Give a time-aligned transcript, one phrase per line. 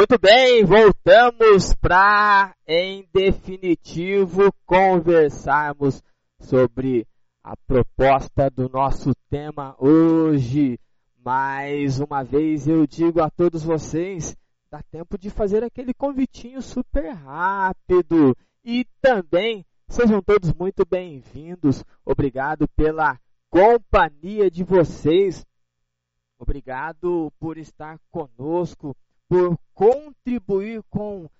[0.00, 6.02] Muito bem, voltamos para, em definitivo, conversarmos
[6.40, 7.06] sobre
[7.44, 10.80] a proposta do nosso tema hoje.
[11.22, 14.34] Mais uma vez eu digo a todos vocês,
[14.70, 18.34] dá tempo de fazer aquele convitinho super rápido.
[18.64, 21.84] E também sejam todos muito bem-vindos.
[22.06, 25.44] Obrigado pela companhia de vocês.
[26.38, 28.96] Obrigado por estar conosco
[29.30, 31.30] por contribuir com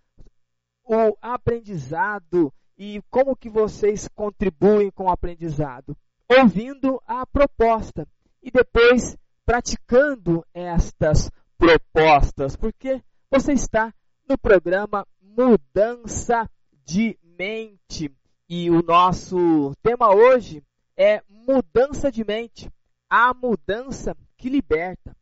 [0.84, 5.97] o aprendizado e como que vocês contribuem com o aprendizado?
[6.28, 8.06] Ouvindo a proposta
[8.41, 13.93] e depois praticando estas propostas, porque você está
[14.28, 16.49] no programa Mudança
[16.84, 18.15] de Mente
[18.49, 20.62] e o nosso tema hoje
[20.97, 22.71] é mudança de mente,
[23.09, 25.17] a mudança que liberta.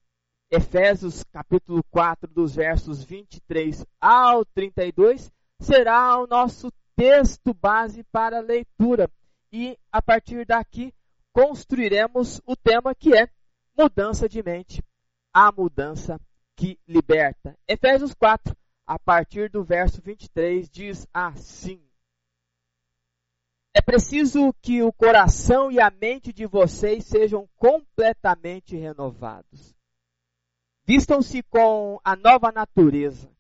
[0.51, 8.43] Efésios capítulo 4, dos versos 23 ao 32, será o nosso texto base para a
[8.43, 9.11] leitura.
[9.53, 10.95] E a partir daqui
[11.35, 13.29] construiremos o tema que é
[13.77, 14.83] mudança de mente,
[15.35, 16.19] a mudança
[16.57, 17.55] que liberta.
[17.69, 18.57] Efésios 4,
[18.87, 21.79] a partir do verso 23, diz assim:
[23.75, 29.78] É preciso que o coração e a mente de vocês sejam completamente renovados
[30.89, 33.31] Vistam-se com a nova natureza,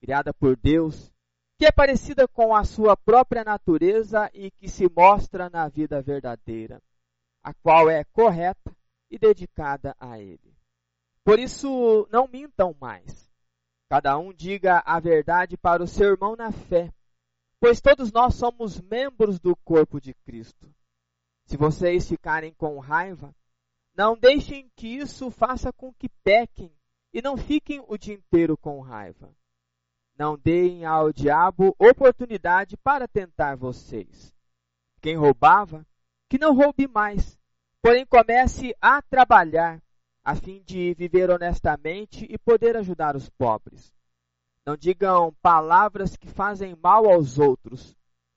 [0.00, 1.12] criada por Deus,
[1.56, 6.82] que é parecida com a sua própria natureza e que se mostra na vida verdadeira,
[7.40, 8.76] a qual é correta
[9.08, 10.56] e dedicada a Ele.
[11.22, 13.30] Por isso, não mintam mais.
[13.88, 16.92] Cada um diga a verdade para o seu irmão na fé,
[17.60, 20.68] pois todos nós somos membros do corpo de Cristo.
[21.44, 23.32] Se vocês ficarem com raiva,
[23.94, 26.72] não deixem que isso faça com que pequem
[27.12, 29.34] e não fiquem o dia inteiro com raiva.
[30.18, 34.32] Não deem ao diabo oportunidade para tentar vocês.
[35.00, 35.86] Quem roubava,
[36.28, 37.38] que não roube mais,
[37.82, 39.82] porém comece a trabalhar
[40.24, 43.92] a fim de viver honestamente e poder ajudar os pobres.
[44.64, 47.96] Não digam palavras que fazem mal aos outros,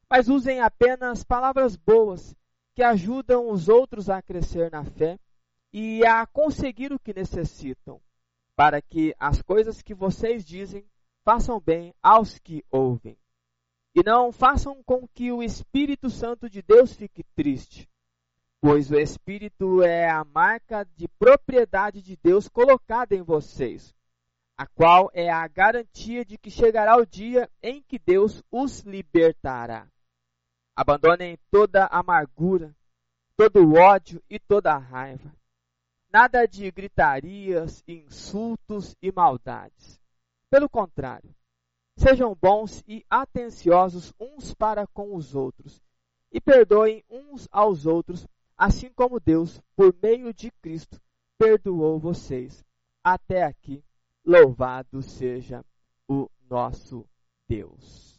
[0.10, 2.36] mas usem apenas palavras boas
[2.74, 5.20] que ajudam os outros a crescer na fé
[5.78, 8.00] e a conseguir o que necessitam,
[8.56, 10.88] para que as coisas que vocês dizem
[11.26, 13.18] façam bem aos que ouvem.
[13.94, 17.90] E não façam com que o Espírito Santo de Deus fique triste,
[18.62, 23.94] pois o Espírito é a marca de propriedade de Deus colocada em vocês,
[24.58, 29.92] a qual é a garantia de que chegará o dia em que Deus os libertará.
[30.74, 32.74] Abandonem toda amargura,
[33.36, 35.36] todo o ódio e toda a raiva
[36.16, 40.00] Nada de gritarias, insultos e maldades.
[40.50, 41.36] Pelo contrário,
[41.98, 45.84] sejam bons e atenciosos uns para com os outros,
[46.32, 48.26] e perdoem uns aos outros,
[48.56, 51.02] assim como Deus, por meio de Cristo,
[51.38, 52.64] perdoou vocês.
[53.04, 53.84] Até aqui,
[54.26, 55.66] louvado seja
[56.08, 57.06] o nosso
[57.46, 58.18] Deus.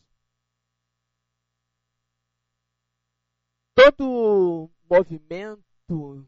[3.74, 6.26] Todo movimento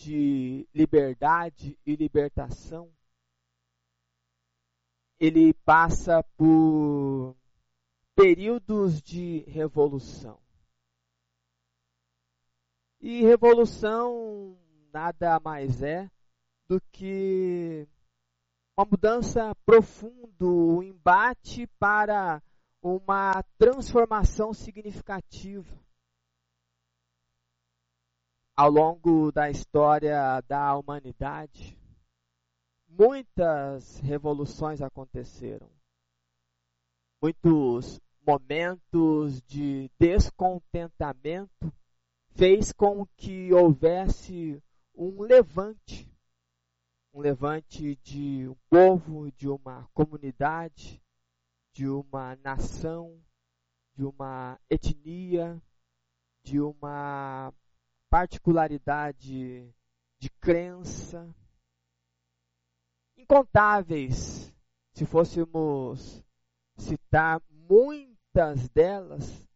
[0.00, 2.90] de liberdade e libertação
[5.18, 7.36] ele passa por
[8.14, 10.40] períodos de revolução.
[12.98, 14.58] E revolução
[14.90, 16.10] nada mais é
[16.66, 17.86] do que
[18.74, 22.42] uma mudança profunda, um embate para
[22.82, 25.78] uma transformação significativa.
[28.62, 31.78] Ao longo da história da humanidade,
[32.86, 35.66] muitas revoluções aconteceram.
[37.22, 41.72] Muitos momentos de descontentamento
[42.32, 44.62] fez com que houvesse
[44.94, 46.06] um levante,
[47.14, 51.02] um levante de um povo, de uma comunidade,
[51.72, 53.18] de uma nação,
[53.94, 55.58] de uma etnia,
[56.44, 57.54] de uma
[58.10, 59.72] particularidade
[60.18, 61.32] de crença.
[63.16, 64.52] Incontáveis,
[64.92, 66.22] se fôssemos
[66.76, 69.48] citar muitas delas,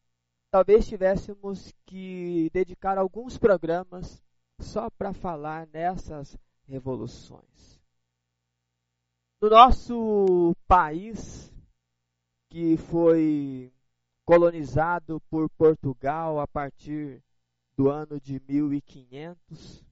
[0.50, 4.22] talvez tivéssemos que dedicar alguns programas
[4.60, 7.82] só para falar nessas revoluções.
[9.42, 11.52] No nosso país,
[12.48, 13.72] que foi
[14.24, 17.23] colonizado por Portugal a partir
[17.76, 19.84] do ano de 1500,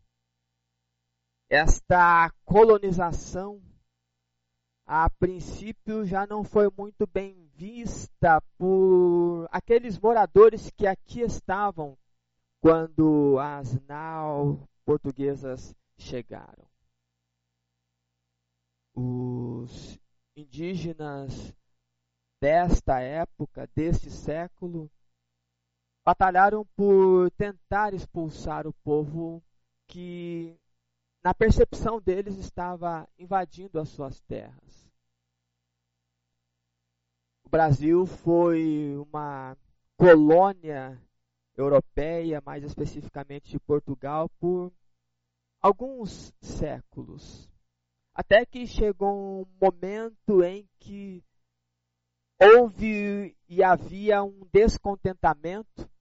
[1.51, 3.61] esta colonização
[4.87, 11.97] a princípio já não foi muito bem vista por aqueles moradores que aqui estavam
[12.61, 16.67] quando as nau portuguesas chegaram.
[18.95, 19.99] Os
[20.37, 21.55] indígenas
[22.41, 24.91] desta época, deste século,
[26.05, 29.43] batalharam por tentar expulsar o povo
[29.87, 30.59] que,
[31.23, 34.91] na percepção deles, estava invadindo as suas terras.
[37.45, 39.57] O Brasil foi uma
[39.97, 41.01] colônia
[41.57, 44.73] europeia, mais especificamente de Portugal, por
[45.61, 47.49] alguns séculos.
[48.15, 51.23] Até que chegou um momento em que
[52.41, 55.92] houve e havia um descontentamento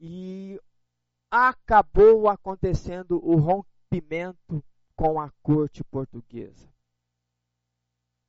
[0.00, 0.58] e
[1.30, 4.64] acabou acontecendo o rompimento
[4.96, 6.68] com a corte portuguesa.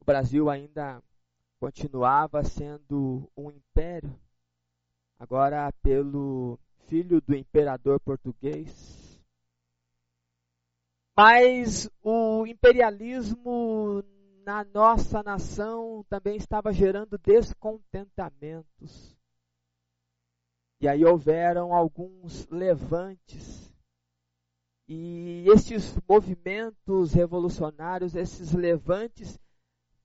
[0.01, 1.01] O Brasil ainda
[1.59, 4.13] continuava sendo um império,
[5.17, 8.99] agora pelo filho do imperador português.
[11.15, 14.03] Mas o imperialismo
[14.43, 19.20] na nossa nação também estava gerando descontentamentos.
[20.81, 23.71] E aí houveram alguns levantes.
[24.87, 29.39] E esses movimentos revolucionários, esses levantes,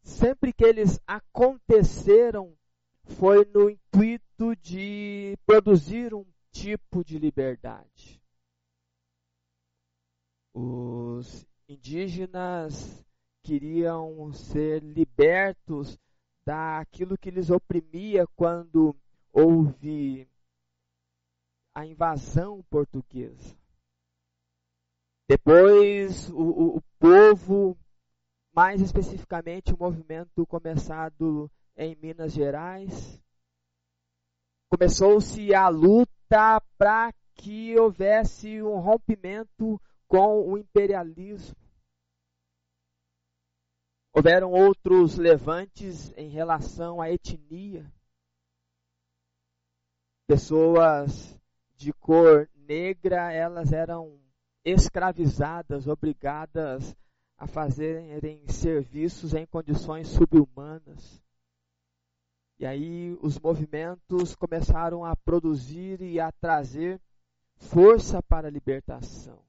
[0.03, 2.55] sempre que eles aconteceram,
[3.05, 8.23] foi no intuito de produzir um tipo de liberdade.
[10.53, 13.03] Os indígenas
[13.43, 15.99] queriam ser libertos
[16.45, 18.95] daquilo que lhes oprimia quando
[19.33, 20.29] houve
[21.77, 23.55] a invasão portuguesa.
[25.29, 27.77] Depois, o, o, o povo,
[28.51, 33.21] mais especificamente o movimento começado em Minas Gerais,
[34.71, 39.79] começou-se a luta para que houvesse um rompimento
[40.09, 41.55] com o imperialismo.
[44.15, 47.85] Houveram outros levantes em relação à etnia.
[50.27, 51.36] Pessoas
[51.77, 54.19] de cor negra, elas eram
[54.65, 56.97] escravizadas, obrigadas
[57.39, 61.23] a fazerem serviços em condições subhumanas.
[62.59, 67.01] E aí os movimentos começaram a produzir e a trazer
[67.57, 69.45] força para a libertação.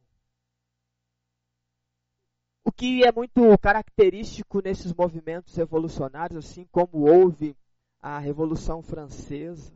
[2.65, 7.55] O que é muito característico nesses movimentos revolucionários, assim como houve
[8.01, 9.73] a Revolução Francesa,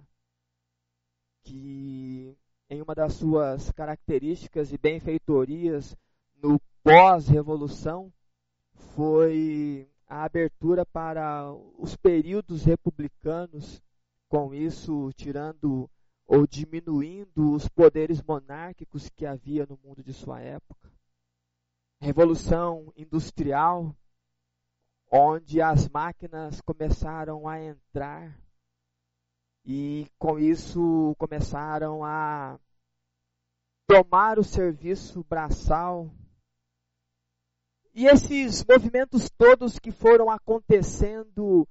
[1.41, 2.37] que
[2.71, 5.93] em uma das suas características e benfeitorias
[6.41, 8.09] no pós-revolução
[8.95, 13.83] foi a abertura para os períodos republicanos,
[14.29, 15.89] com isso tirando
[16.25, 20.89] ou diminuindo os poderes monárquicos que havia no mundo de sua época.
[21.99, 23.93] Revolução Industrial,
[25.11, 28.33] onde as máquinas começaram a entrar
[29.65, 32.59] e com isso começaram a
[33.87, 36.09] tomar o serviço braçal
[37.93, 41.67] E esses movimentos todos que foram acontecendo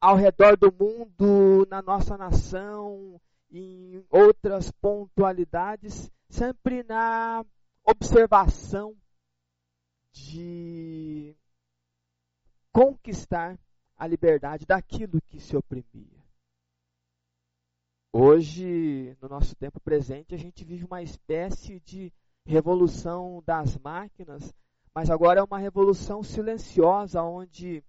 [0.00, 7.44] ao redor do mundo, na nossa nação, em outras pontualidades, sempre na
[7.84, 8.96] observação
[10.10, 11.36] de
[12.72, 13.56] conquistar
[13.96, 16.21] a liberdade daquilo que se oprimia.
[18.14, 22.12] Hoje, no nosso tempo presente, a gente vive uma espécie de
[22.44, 24.52] revolução das máquinas,
[24.94, 27.82] mas agora é uma revolução silenciosa, onde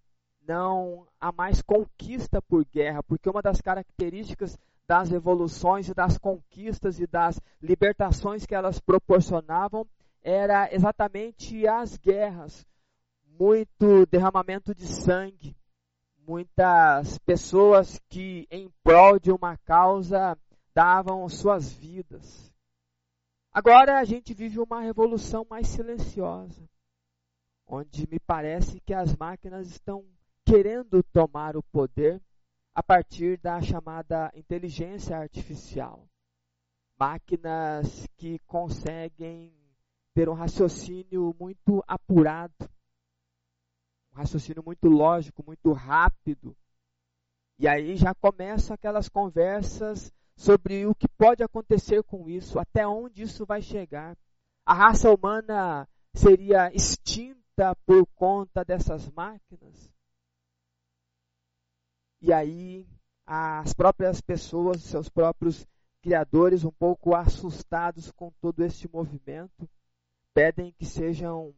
[0.48, 7.02] não há mais conquista por guerra, porque uma das características das revoluções e das conquistas
[7.02, 9.86] e das libertações que elas proporcionavam
[10.22, 12.66] era exatamente as guerras,
[13.38, 15.54] muito derramamento de sangue,
[16.26, 20.38] muitas pessoas que em prol de uma causa
[20.74, 22.52] davam suas vidas.
[23.52, 26.68] Agora a gente vive uma revolução mais silenciosa,
[27.68, 30.04] onde me parece que as máquinas estão
[30.46, 32.22] querendo tomar o poder
[32.74, 36.08] a partir da chamada inteligência artificial.
[37.00, 39.54] Máquinas que conseguem
[40.16, 42.70] ter um raciocínio muito apurado,
[44.14, 46.13] um raciocínio muito lógico, muito rápido.
[47.60, 53.24] E aí já começam aquelas conversas sobre o que pode acontecer com isso, até onde
[53.24, 54.18] isso vai chegar.
[54.66, 59.92] A raça humana seria extinta por conta dessas máquinas?
[62.22, 62.88] E aí
[63.26, 65.66] as próprias pessoas, seus próprios
[66.02, 69.70] criadores, um pouco assustados com todo este movimento,
[70.34, 71.56] pedem que sejam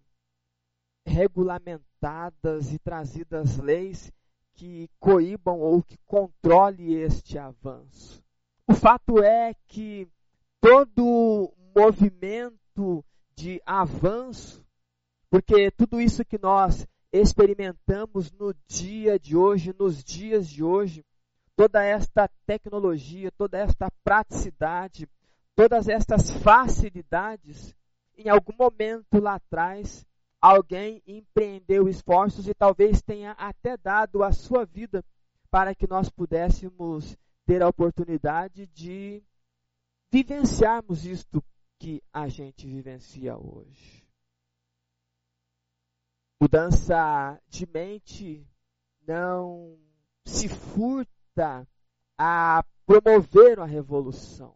[1.05, 4.12] regulamentadas e trazidas leis
[4.55, 8.24] que coíbam ou que controle este avanço.
[8.67, 10.07] O fato é que
[10.59, 14.65] todo movimento de avanço,
[15.29, 21.05] porque tudo isso que nós experimentamos no dia de hoje, nos dias de hoje,
[21.55, 25.07] toda esta tecnologia, toda esta praticidade,
[25.55, 27.75] todas estas facilidades,
[28.17, 30.05] em algum momento lá atrás,
[30.45, 35.03] alguém empreendeu esforços e talvez tenha até dado a sua vida
[35.49, 39.23] para que nós pudéssemos ter a oportunidade de
[40.11, 41.43] vivenciarmos isto
[41.79, 44.05] que a gente vivencia hoje.
[46.39, 48.47] Mudança de mente
[49.01, 49.79] não
[50.25, 51.67] se furta
[52.19, 54.55] a promover a revolução.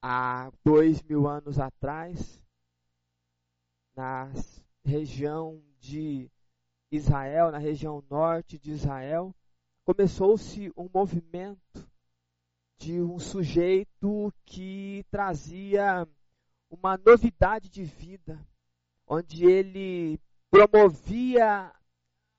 [0.00, 2.39] Há dois mil anos atrás,
[4.00, 4.32] na
[4.82, 6.30] região de
[6.90, 9.34] Israel, na região norte de Israel,
[9.84, 11.86] começou-se um movimento
[12.78, 16.08] de um sujeito que trazia
[16.70, 18.40] uma novidade de vida,
[19.06, 20.18] onde ele
[20.50, 21.70] promovia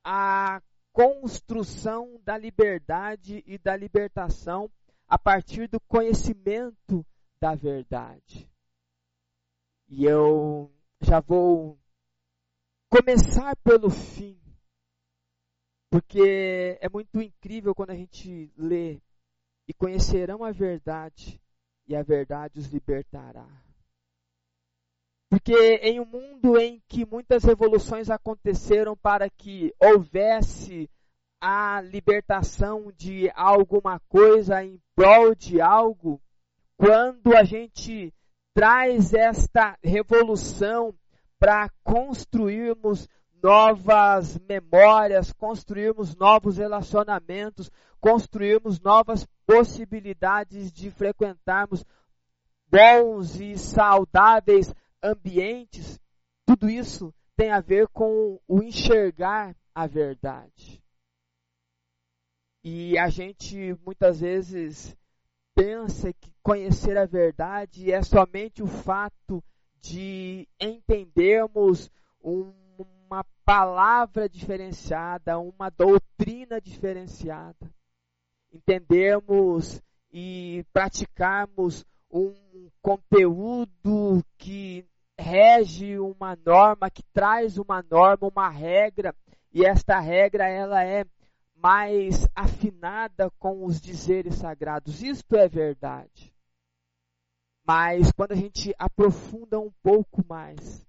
[0.04, 4.68] a construção da liberdade e da libertação
[5.08, 7.06] a partir do conhecimento
[7.40, 8.50] da verdade.
[9.88, 11.78] E eu já vou
[12.90, 14.40] começar pelo fim,
[15.90, 19.02] porque é muito incrível quando a gente lê
[19.68, 21.42] e conhecerão a verdade
[21.88, 23.48] e a verdade os libertará.
[25.30, 30.90] Porque em um mundo em que muitas revoluções aconteceram para que houvesse
[31.40, 36.22] a libertação de alguma coisa em prol de algo,
[36.78, 38.14] quando a gente
[38.54, 40.94] traz esta revolução
[41.40, 43.08] para construirmos
[43.42, 51.84] novas memórias, construirmos novos relacionamentos, construirmos novas possibilidades de frequentarmos
[52.68, 56.00] bons e saudáveis ambientes,
[56.46, 60.82] tudo isso tem a ver com o enxergar a verdade.
[62.64, 64.96] E a gente muitas vezes
[65.62, 69.44] pensa que conhecer a verdade é somente o fato
[69.80, 72.52] de entendermos um,
[73.08, 77.72] uma palavra diferenciada, uma doutrina diferenciada.
[78.52, 79.80] Entendermos
[80.12, 82.34] e praticarmos um
[82.82, 84.84] conteúdo que
[85.16, 89.14] rege uma norma, que traz uma norma, uma regra,
[89.54, 91.06] e esta regra ela é
[91.62, 95.02] mais afinada com os dizeres sagrados.
[95.02, 96.34] Isto é verdade.
[97.66, 100.86] Mas quando a gente aprofunda um pouco mais,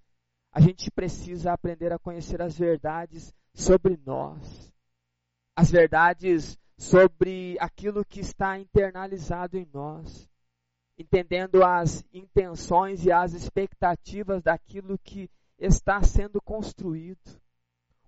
[0.52, 4.72] a gente precisa aprender a conhecer as verdades sobre nós.
[5.54, 10.30] As verdades sobre aquilo que está internalizado em nós
[10.98, 17.40] entendendo as intenções e as expectativas daquilo que está sendo construído.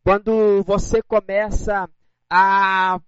[0.03, 1.89] Quando você começa
[2.31, 3.01] a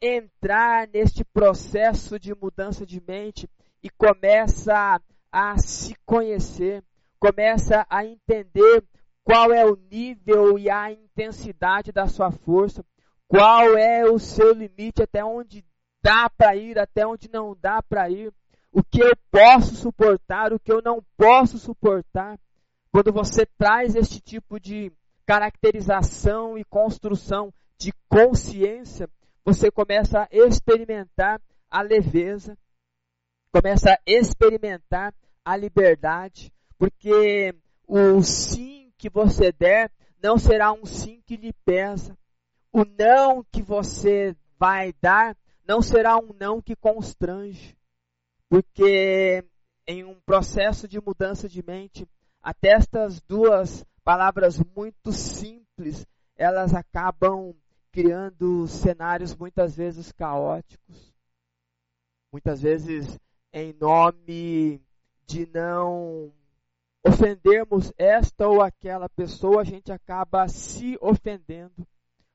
[0.00, 3.48] entrar neste processo de mudança de mente
[3.82, 5.00] e começa
[5.30, 6.82] a se conhecer,
[7.18, 8.84] começa a entender
[9.24, 12.84] qual é o nível e a intensidade da sua força,
[13.28, 15.64] qual é o seu limite, até onde
[16.02, 18.32] dá para ir, até onde não dá para ir,
[18.72, 22.38] o que eu posso suportar, o que eu não posso suportar.
[22.90, 24.92] Quando você traz este tipo de
[25.24, 27.52] caracterização e construção
[27.82, 29.08] de consciência,
[29.44, 32.56] você começa a experimentar a leveza,
[33.52, 35.12] começa a experimentar
[35.44, 37.52] a liberdade, porque
[37.86, 39.90] o sim que você der
[40.22, 42.16] não será um sim que lhe pesa.
[42.72, 45.36] O não que você vai dar
[45.66, 47.76] não será um não que constrange.
[48.48, 49.44] Porque
[49.88, 52.06] em um processo de mudança de mente,
[52.40, 57.54] até estas duas palavras muito simples, elas acabam
[57.92, 61.14] criando cenários muitas vezes caóticos,
[62.32, 63.18] muitas vezes
[63.52, 64.80] em nome
[65.26, 66.32] de não
[67.06, 71.86] ofendermos esta ou aquela pessoa, a gente acaba se ofendendo.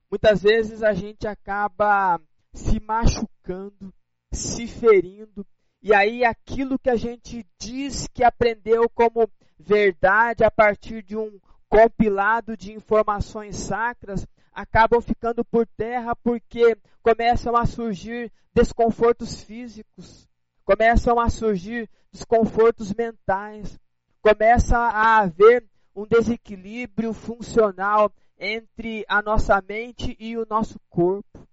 [0.09, 2.21] Muitas vezes a gente acaba
[2.53, 3.93] se machucando,
[4.31, 5.45] se ferindo,
[5.81, 11.39] e aí aquilo que a gente diz que aprendeu como verdade a partir de um
[11.69, 14.25] compilado de informações sacras,
[14.57, 20.27] acabam ficando por terra porque começam a surgir desconfortos físicos,
[20.65, 23.79] começam a surgir desconfortos mentais,
[24.19, 25.63] começa a haver
[25.95, 31.47] um desequilíbrio funcional entre a nossa mente e o nosso corpo.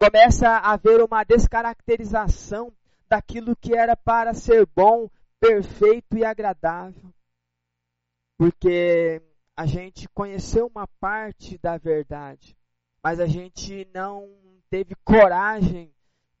[0.00, 2.72] Começa a haver uma descaracterização
[3.08, 5.08] daquilo que era para ser bom,
[5.38, 7.12] perfeito e agradável.
[8.36, 9.22] Porque
[9.60, 12.56] a gente conheceu uma parte da verdade,
[13.04, 14.26] mas a gente não
[14.70, 15.92] teve coragem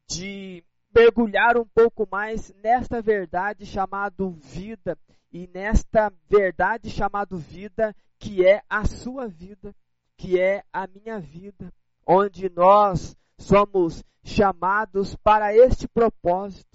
[0.08, 4.96] de mergulhar um pouco mais nesta verdade chamado vida
[5.30, 9.76] e nesta verdade chamado vida que é a sua vida,
[10.16, 11.70] que é a minha vida,
[12.06, 16.69] onde nós somos chamados para este propósito.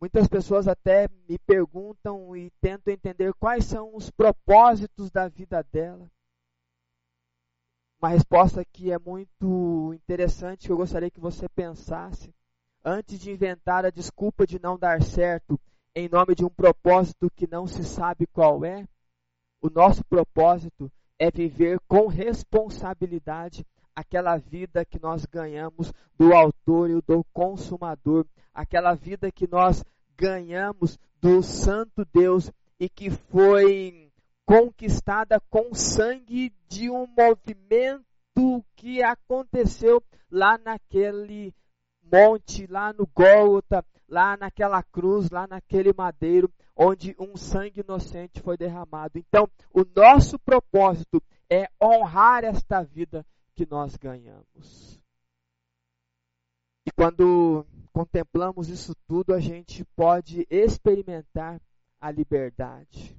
[0.00, 6.10] Muitas pessoas até me perguntam e tentam entender quais são os propósitos da vida dela.
[8.00, 12.34] Uma resposta que é muito interessante que eu gostaria que você pensasse
[12.82, 15.60] antes de inventar a desculpa de não dar certo
[15.94, 18.88] em nome de um propósito que não se sabe qual é.
[19.60, 23.66] O nosso propósito é viver com responsabilidade
[24.00, 29.84] aquela vida que nós ganhamos do autor e do consumador, aquela vida que nós
[30.16, 34.10] ganhamos do Santo Deus e que foi
[34.46, 41.54] conquistada com sangue de um movimento que aconteceu lá naquele
[42.02, 48.56] monte, lá no Gólgota, lá naquela cruz, lá naquele madeiro, onde um sangue inocente foi
[48.56, 49.18] derramado.
[49.18, 53.24] Então, o nosso propósito é honrar esta vida
[53.60, 54.98] que nós ganhamos.
[56.86, 61.60] E quando contemplamos isso tudo, a gente pode experimentar
[62.00, 63.14] a liberdade.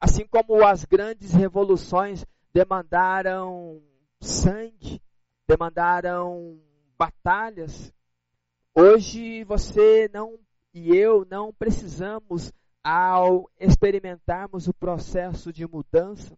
[0.00, 3.80] Assim como as grandes revoluções demandaram
[4.20, 5.00] sangue,
[5.46, 6.60] demandaram
[6.98, 7.92] batalhas,
[8.74, 10.36] hoje você não
[10.74, 16.36] e eu não precisamos, ao experimentarmos o processo de mudança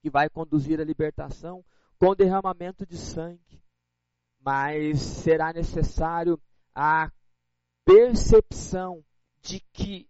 [0.00, 1.64] que vai conduzir à libertação,
[2.02, 3.62] com derramamento de sangue,
[4.40, 6.36] mas será necessário
[6.74, 7.08] a
[7.84, 9.04] percepção
[9.40, 10.08] de que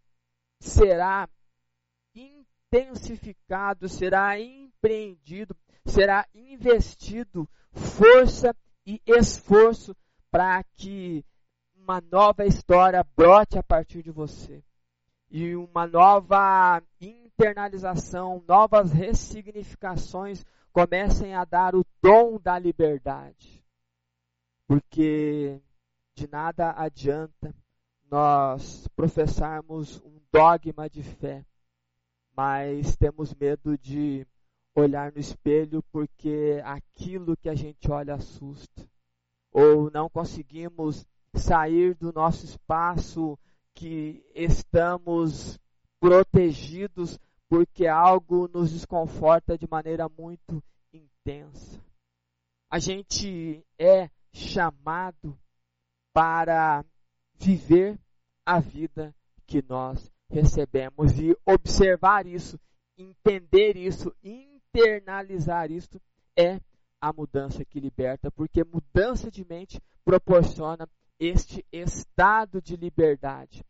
[0.59, 1.29] será
[2.15, 9.95] intensificado, será empreendido, será investido força e esforço
[10.31, 11.23] para que
[11.77, 14.65] uma nova história brote a partir de você.
[15.31, 23.63] E uma nova internalização, novas ressignificações comecem a dar o tom da liberdade.
[24.67, 25.61] Porque
[26.15, 27.55] de nada adianta
[28.11, 31.45] nós professarmos um dogma de fé,
[32.35, 34.27] mas temos medo de
[34.75, 38.89] olhar no espelho porque aquilo que a gente olha assusta.
[39.51, 43.39] Ou não conseguimos sair do nosso espaço
[43.75, 45.59] que estamos
[46.01, 47.19] protegidos
[47.53, 51.79] porque algo nos desconforta de maneira muito intensa.
[52.71, 55.39] A gente é chamado
[56.15, 56.83] para
[57.35, 58.01] viver
[58.47, 59.15] a vida
[59.47, 62.59] que nós recebemos e observar isso
[62.97, 66.01] entender isso, internalizar isso,
[66.35, 66.59] é
[66.99, 70.89] a mudança que liberta, porque mudança de mente proporciona
[71.21, 73.63] este estado de liberdade.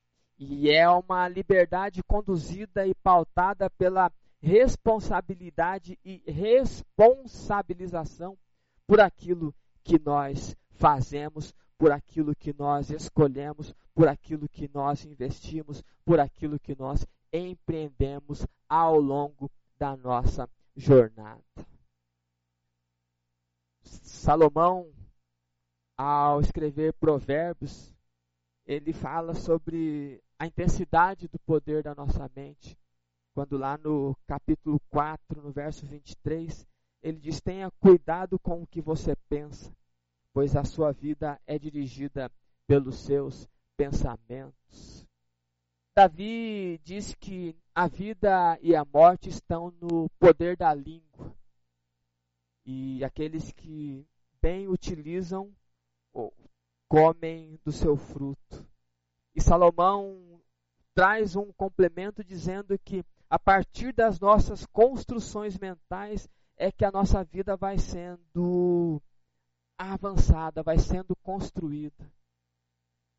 [0.44, 8.36] E é uma liberdade conduzida e pautada pela responsabilidade e responsabilização
[8.84, 15.80] por aquilo que nós fazemos, por aquilo que nós escolhemos, por aquilo que nós investimos,
[16.04, 21.40] por aquilo que nós empreendemos ao longo da nossa jornada.
[23.84, 24.92] Salomão,
[25.96, 27.94] ao escrever Provérbios,
[28.66, 32.76] ele fala sobre a intensidade do poder da nossa mente.
[33.32, 36.66] Quando lá no capítulo 4, no verso 23,
[37.00, 39.72] ele diz: Tenha cuidado com o que você pensa,
[40.32, 42.28] pois a sua vida é dirigida
[42.66, 45.06] pelos seus pensamentos.
[45.96, 51.32] Davi diz que a vida e a morte estão no poder da língua.
[52.66, 54.04] E aqueles que
[54.40, 55.54] bem utilizam
[56.88, 58.66] comem do seu fruto.
[59.34, 60.31] E Salomão
[60.94, 67.24] traz um complemento dizendo que a partir das nossas construções mentais é que a nossa
[67.24, 69.00] vida vai sendo
[69.78, 72.12] avançada, vai sendo construída.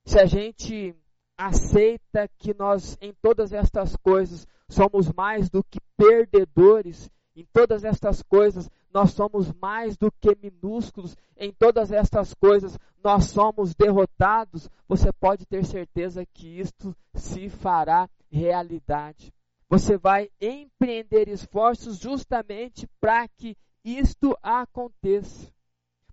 [0.05, 0.95] Se a gente
[1.38, 8.21] aceita que nós, em todas estas coisas, somos mais do que perdedores, em todas estas
[8.21, 15.11] coisas, nós somos mais do que minúsculos, em todas estas coisas, nós somos derrotados, você
[15.11, 19.33] pode ter certeza que isto se fará realidade.
[19.69, 25.52] Você vai empreender esforços justamente para que isto aconteça.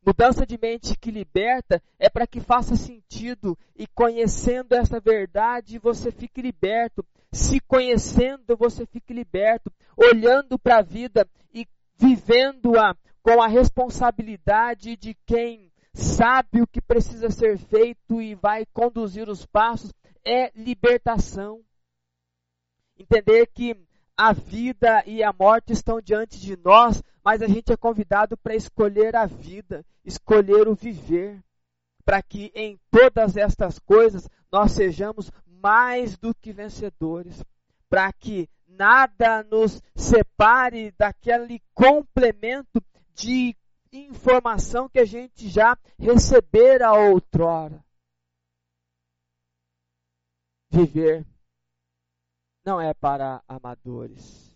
[0.05, 6.11] Mudança de mente que liberta é para que faça sentido e conhecendo essa verdade você
[6.11, 7.05] fique liberto.
[7.33, 15.15] Se conhecendo você fique liberto, olhando para a vida e vivendo-a com a responsabilidade de
[15.27, 19.93] quem sabe o que precisa ser feito e vai conduzir os passos
[20.25, 21.63] é libertação.
[22.99, 23.77] Entender que
[24.17, 28.57] a vida e a morte estão diante de nós, mas a gente é convidado para
[28.57, 31.40] escolher a vida, escolher o viver,
[32.05, 37.40] para que em todas estas coisas nós sejamos mais do que vencedores,
[37.88, 42.83] para que nada nos separe daquele complemento
[43.14, 43.57] de
[43.93, 47.81] informação que a gente já recebera outrora.
[50.69, 51.25] Viver
[52.64, 54.50] não é para amadores.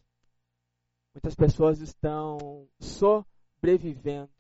[1.15, 4.33] Muitas pessoas estão sobrevivendo,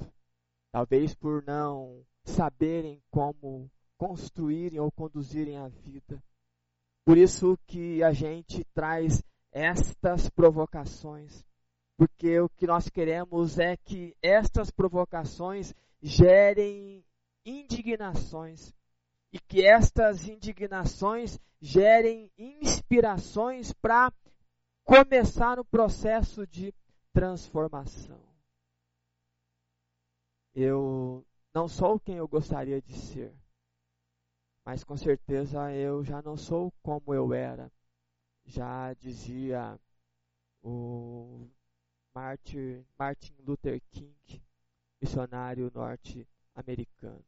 [0.72, 6.20] talvez por não saberem como construírem ou conduzirem a vida.
[7.04, 11.46] Por isso que a gente traz estas provocações,
[11.96, 17.04] porque o que nós queremos é que estas provocações gerem
[17.46, 18.74] indignações
[19.32, 24.12] e que estas indignações gerem inspirações para
[24.84, 26.72] começar o processo de
[27.12, 28.20] transformação.
[30.54, 33.34] Eu não sou quem eu gostaria de ser,
[34.64, 37.70] mas com certeza eu já não sou como eu era
[38.46, 39.78] já dizia
[40.62, 41.48] o
[42.14, 44.42] Martin, Martin Luther King,
[45.00, 47.24] missionário norte-americano.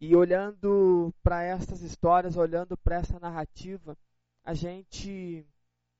[0.00, 3.96] E olhando para essas histórias, olhando para essa narrativa,
[4.44, 5.46] a gente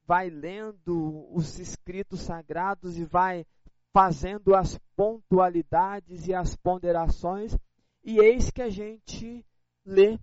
[0.04, 3.46] vai lendo os escritos sagrados e vai
[3.92, 7.56] fazendo as pontualidades e as ponderações,
[8.02, 9.44] e eis que a gente
[9.84, 10.18] lê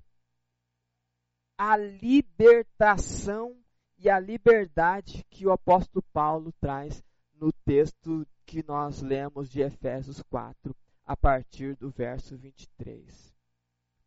[1.58, 3.56] a libertação
[3.98, 10.22] e a liberdade que o apóstolo Paulo traz no texto que nós lemos de Efésios
[10.24, 13.36] 4, a partir do verso 23.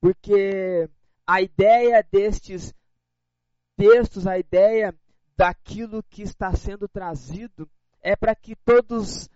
[0.01, 0.89] Porque
[1.27, 2.75] a ideia destes
[3.77, 4.95] textos, a ideia
[5.37, 7.69] daquilo que está sendo trazido,
[8.01, 9.29] é para que todas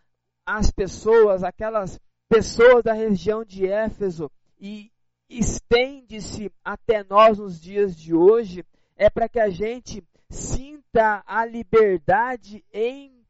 [0.44, 4.30] as pessoas, aquelas pessoas da região de Éfeso
[4.60, 4.90] e
[5.28, 8.64] estende-se até nós nos dias de hoje
[8.96, 13.24] é para que a gente sinta a liberdade em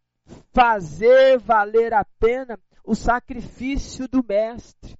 [0.53, 4.97] fazer valer a pena o sacrifício do Mestre.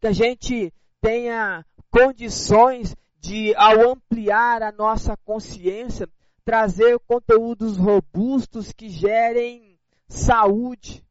[0.00, 6.08] Que a gente tenha condições de, ao ampliar a nossa consciência,
[6.44, 9.78] trazer conteúdos robustos que gerem
[10.08, 11.04] saúde,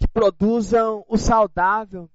[0.00, 2.10] que produzam o saudável,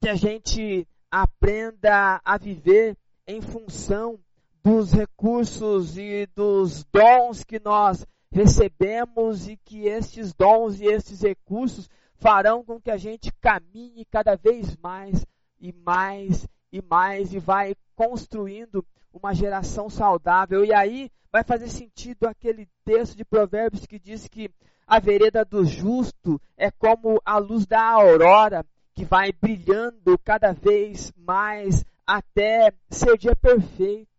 [0.00, 4.18] que a gente aprenda a viver em função
[4.62, 11.88] dos recursos e dos dons que nós recebemos e que estes dons e estes recursos
[12.14, 15.26] farão com que a gente caminhe cada vez mais
[15.60, 20.64] e mais e mais e vai construindo uma geração saudável.
[20.64, 24.50] E aí vai fazer sentido aquele texto de Provérbios que diz que
[24.86, 28.64] a vereda do justo é como a luz da aurora
[28.94, 34.10] que vai brilhando cada vez mais até ser dia perfeito.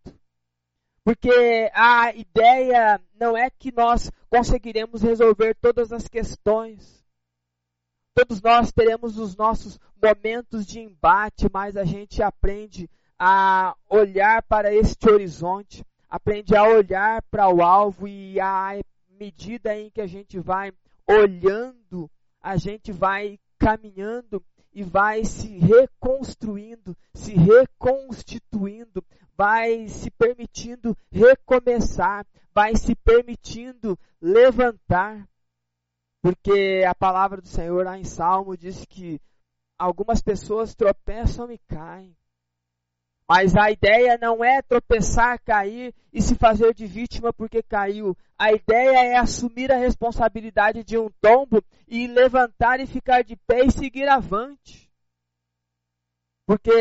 [1.04, 7.04] Porque a ideia não é que nós conseguiremos resolver todas as questões.
[8.16, 14.74] Todos nós teremos os nossos momentos de embate, mas a gente aprende a olhar para
[14.74, 18.80] este horizonte, aprende a olhar para o alvo e à
[19.20, 20.72] medida em que a gente vai
[21.10, 22.08] olhando,
[22.40, 24.40] a gente vai caminhando
[24.72, 29.04] e vai se reconstruindo, se reconstituindo,
[29.36, 35.28] vai se permitindo recomeçar, vai se permitindo levantar.
[36.22, 39.20] Porque a palavra do Senhor lá em Salmo diz que
[39.80, 42.16] algumas pessoas tropeçam e caem.
[43.36, 48.16] Mas a ideia não é tropeçar, cair e se fazer de vítima porque caiu.
[48.38, 53.66] A ideia é assumir a responsabilidade de um tombo e levantar e ficar de pé
[53.66, 54.88] e seguir avante.
[56.46, 56.72] Porque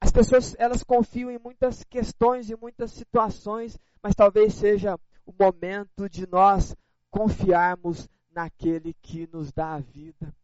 [0.00, 6.08] as pessoas elas confiam em muitas questões e muitas situações, mas talvez seja o momento
[6.08, 6.74] de nós
[7.10, 10.34] confiarmos naquele que nos dá a vida.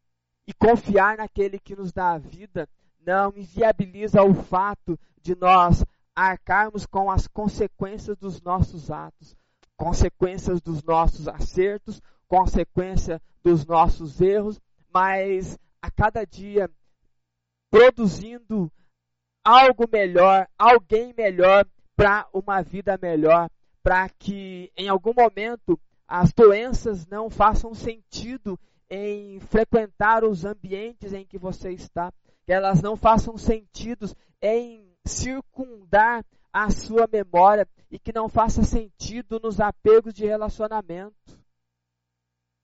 [0.46, 2.68] E confiar naquele que nos dá a vida
[3.06, 9.36] não inviabiliza o fato de nós arcarmos com as consequências dos nossos atos,
[9.76, 14.60] consequências dos nossos acertos, consequência dos nossos erros,
[14.92, 16.68] mas a cada dia
[17.70, 18.72] produzindo
[19.44, 21.64] algo melhor, alguém melhor
[21.94, 23.48] para uma vida melhor,
[23.82, 31.24] para que em algum momento as doenças não façam sentido em frequentar os ambientes em
[31.24, 32.12] que você está,
[32.46, 34.06] que elas não façam sentido
[34.40, 41.36] em circundar a sua memória e que não faça sentido nos apegos de relacionamento.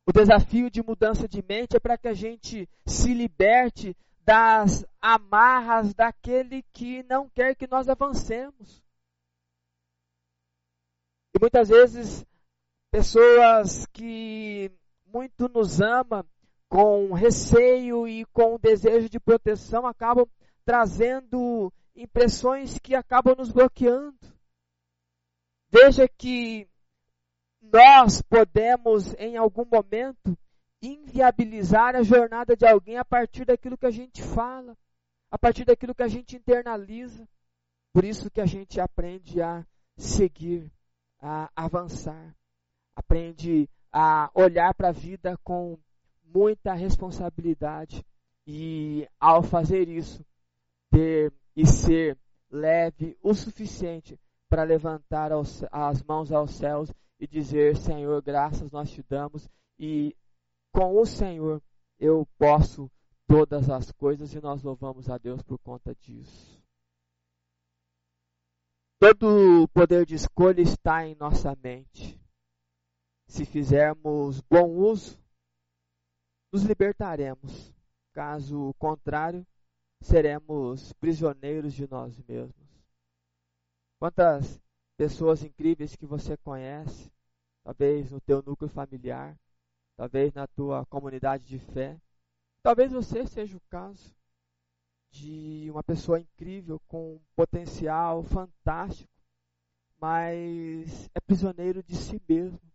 [0.06, 5.92] O desafio de mudança de mente é para que a gente se liberte das amarras
[5.94, 8.82] daquele que não quer que nós avancemos.
[11.34, 12.24] E muitas vezes
[12.90, 14.70] pessoas que
[15.06, 16.24] muito nos ama
[16.72, 20.26] com receio e com desejo de proteção acabam
[20.64, 24.16] trazendo impressões que acabam nos bloqueando.
[25.68, 26.66] Veja que
[27.60, 30.34] nós podemos, em algum momento,
[30.80, 34.74] inviabilizar a jornada de alguém a partir daquilo que a gente fala,
[35.30, 37.28] a partir daquilo que a gente internaliza.
[37.92, 39.62] Por isso que a gente aprende a
[39.98, 40.72] seguir,
[41.20, 42.34] a avançar,
[42.96, 45.78] aprende a olhar para a vida com
[46.32, 48.04] muita responsabilidade
[48.46, 50.24] e, ao fazer isso,
[50.90, 52.18] ter e ser
[52.50, 54.18] leve o suficiente
[54.48, 60.14] para levantar aos, as mãos aos céus e dizer: Senhor, graças nós te damos e
[60.72, 61.62] com o Senhor
[61.98, 62.90] eu posso
[63.26, 66.62] todas as coisas e nós louvamos a Deus por conta disso.
[68.98, 72.20] Todo o poder de escolha está em nossa mente
[73.32, 75.18] se fizermos bom uso,
[76.52, 77.72] nos libertaremos.
[78.12, 79.46] Caso contrário,
[80.02, 82.68] seremos prisioneiros de nós mesmos.
[83.98, 84.60] Quantas
[84.96, 87.10] pessoas incríveis que você conhece,
[87.64, 89.34] talvez no teu núcleo familiar,
[89.96, 91.98] talvez na tua comunidade de fé,
[92.62, 94.14] talvez você seja o caso
[95.10, 99.10] de uma pessoa incrível com um potencial fantástico,
[99.98, 102.71] mas é prisioneiro de si mesmo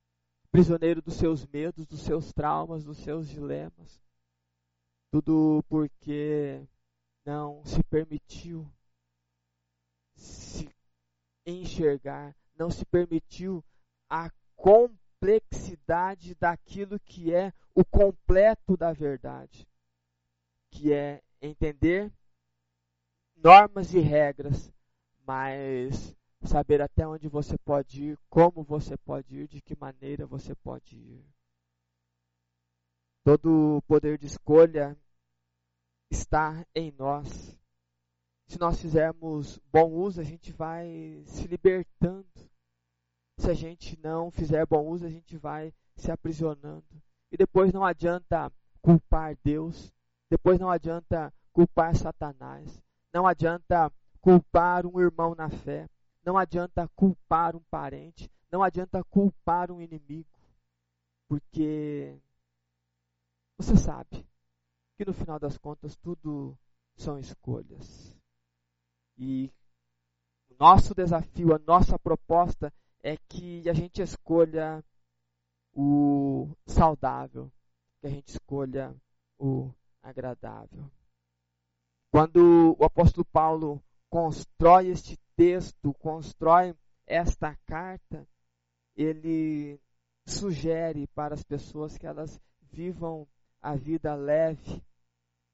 [0.51, 4.01] prisioneiro dos seus medos, dos seus traumas, dos seus dilemas.
[5.11, 6.67] Tudo porque
[7.25, 8.69] não se permitiu
[10.15, 10.69] se
[11.45, 13.63] enxergar, não se permitiu
[14.09, 19.67] a complexidade daquilo que é o completo da verdade,
[20.71, 22.11] que é entender
[23.35, 24.73] normas e regras,
[25.25, 26.15] mas
[26.47, 30.95] saber até onde você pode ir, como você pode ir, de que maneira você pode
[30.95, 31.25] ir.
[33.23, 34.97] Todo o poder de escolha
[36.09, 37.59] está em nós.
[38.47, 42.25] Se nós fizermos bom uso, a gente vai se libertando.
[43.37, 46.85] Se a gente não fizer bom uso, a gente vai se aprisionando.
[47.31, 49.93] E depois não adianta culpar Deus,
[50.29, 52.81] depois não adianta culpar Satanás,
[53.13, 55.89] não adianta culpar um irmão na fé,
[56.27, 60.27] não adianta culpar um parente, não adianta culpar um inimigo,
[61.25, 62.19] porque
[63.57, 64.27] você sabe
[64.97, 66.59] que no final das contas tudo
[66.97, 68.13] são escolhas.
[69.17, 69.49] E
[70.49, 74.83] o nosso desafio, a nossa proposta é que a gente escolha
[75.73, 77.49] o saudável,
[78.01, 78.93] que a gente escolha
[79.39, 79.71] o
[80.03, 80.91] agradável.
[82.11, 88.27] Quando o apóstolo Paulo constrói este texto, constrói esta carta,
[88.95, 89.79] ele
[90.25, 93.27] sugere para as pessoas que elas vivam
[93.61, 94.83] a vida leve,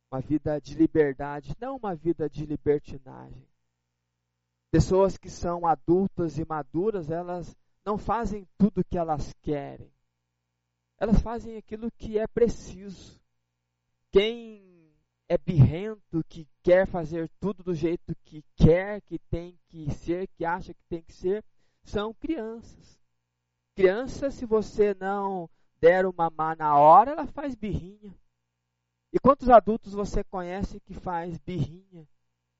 [0.09, 3.47] uma vida de liberdade, não uma vida de libertinagem.
[4.71, 9.91] Pessoas que são adultas e maduras, elas não fazem tudo o que elas querem.
[10.97, 13.21] Elas fazem aquilo que é preciso.
[14.09, 14.72] Quem
[15.29, 20.45] é birrento, que quer fazer tudo do jeito que quer, que tem que ser, que
[20.45, 21.43] acha que tem que ser,
[21.83, 22.99] são crianças.
[23.75, 28.15] Criança, se você não der uma má na hora, ela faz birrinha.
[29.11, 32.07] E quantos adultos você conhece que faz birrinha,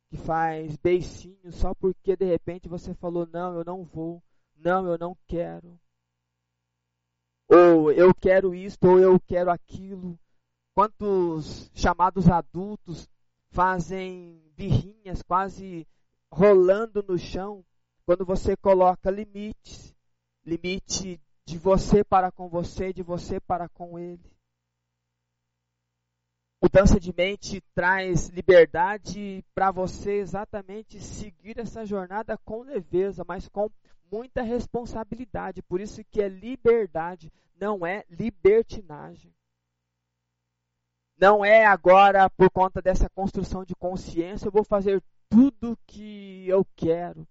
[0.10, 4.24] que faz beicinho, só porque de repente você falou: não, eu não vou,
[4.56, 5.80] não, eu não quero.
[7.50, 10.20] Ou eu quero isto, ou eu quero aquilo.
[10.76, 13.10] Quantos chamados adultos
[13.52, 15.88] fazem birrinhas quase
[16.32, 17.64] rolando no chão
[18.06, 19.94] quando você coloca limites
[20.46, 24.32] limite de você para com você, de você para com ele.
[26.62, 33.70] Mudança de mente traz liberdade para você exatamente seguir essa jornada com leveza, mas com
[34.10, 35.62] muita responsabilidade.
[35.62, 39.34] Por isso que é liberdade, não é libertinagem.
[41.18, 46.66] Não é agora por conta dessa construção de consciência eu vou fazer tudo que eu
[46.76, 47.28] quero.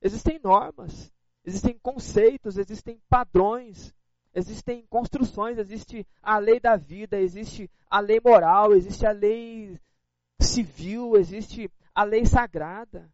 [0.00, 1.12] Existem normas,
[1.44, 3.94] existem conceitos, existem padrões,
[4.34, 9.78] existem construções, existe a lei da vida, existe a lei moral, existe a lei
[10.40, 13.10] civil, existe a lei sagrada.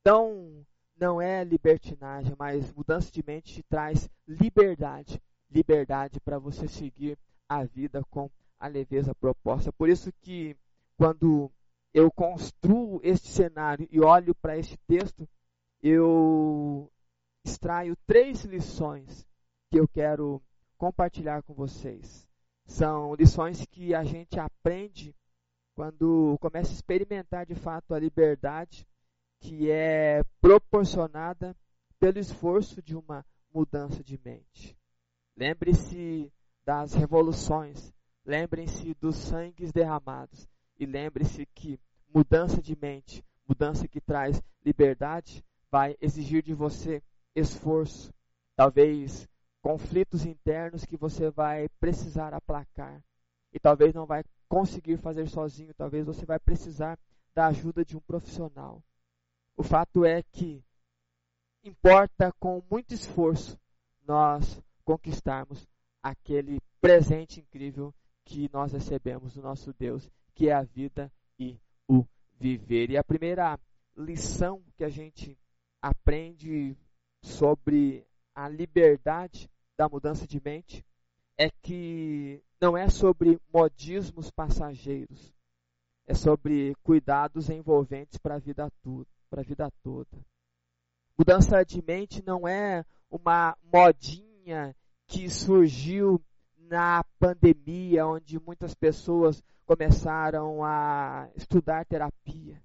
[0.00, 0.64] Então,
[0.96, 5.20] não é libertinagem, mas mudança de mente te traz liberdade.
[5.50, 8.30] Liberdade para você seguir a vida com
[8.62, 9.72] a leveza proposta.
[9.72, 10.56] Por isso que
[10.96, 11.50] quando
[11.92, 15.28] eu construo este cenário e olho para este texto,
[15.82, 16.88] eu
[17.44, 19.26] extraio três lições
[19.68, 20.40] que eu quero
[20.78, 22.28] compartilhar com vocês.
[22.64, 25.12] São lições que a gente aprende
[25.74, 28.86] quando começa a experimentar de fato a liberdade
[29.40, 31.56] que é proporcionada
[31.98, 34.78] pelo esforço de uma mudança de mente.
[35.36, 36.32] Lembre-se
[36.64, 37.92] das revoluções,
[38.24, 41.80] lembrem-se dos sangues derramados e lembre-se que
[42.12, 47.02] mudança de mente, mudança que traz liberdade, vai exigir de você
[47.34, 48.12] esforço,
[48.54, 49.28] talvez
[49.62, 53.02] conflitos internos que você vai precisar aplacar
[53.52, 56.98] e talvez não vai conseguir fazer sozinho, talvez você vai precisar
[57.34, 58.82] da ajuda de um profissional.
[59.56, 60.62] O fato é que
[61.64, 63.58] importa com muito esforço
[64.06, 65.66] nós conquistarmos
[66.02, 71.58] aquele presente incrível que nós recebemos do nosso Deus, que é a vida e
[71.88, 72.04] o
[72.38, 72.90] viver.
[72.90, 73.58] E a primeira
[73.96, 75.38] lição que a gente
[75.80, 76.76] aprende
[77.22, 80.84] sobre a liberdade da mudança de mente
[81.36, 85.34] é que não é sobre modismos passageiros,
[86.06, 90.26] é sobre cuidados envolventes para a vida toda para a vida toda.
[91.16, 94.76] Mudança de mente não é uma modinha
[95.06, 96.22] que surgiu
[96.72, 102.62] na pandemia, onde muitas pessoas começaram a estudar terapia.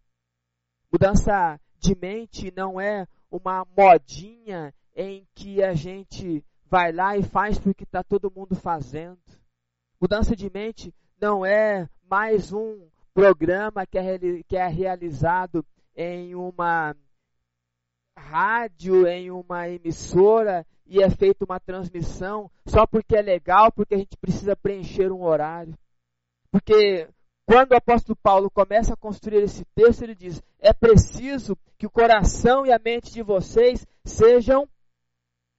[0.89, 7.59] Mudança de mente não é uma modinha em que a gente vai lá e faz
[7.59, 9.19] porque está todo mundo fazendo.
[9.99, 16.95] Mudança de mente não é mais um programa que é, que é realizado em uma
[18.17, 23.97] rádio, em uma emissora e é feita uma transmissão só porque é legal, porque a
[23.97, 25.77] gente precisa preencher um horário.
[26.51, 27.07] Porque
[27.45, 31.91] quando o apóstolo Paulo começa a construir esse texto, ele diz: é preciso que o
[31.91, 34.67] coração e a mente de vocês sejam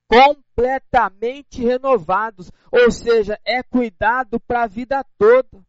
[0.08, 5.62] completamente renovados, ou seja, é cuidado para a vida toda.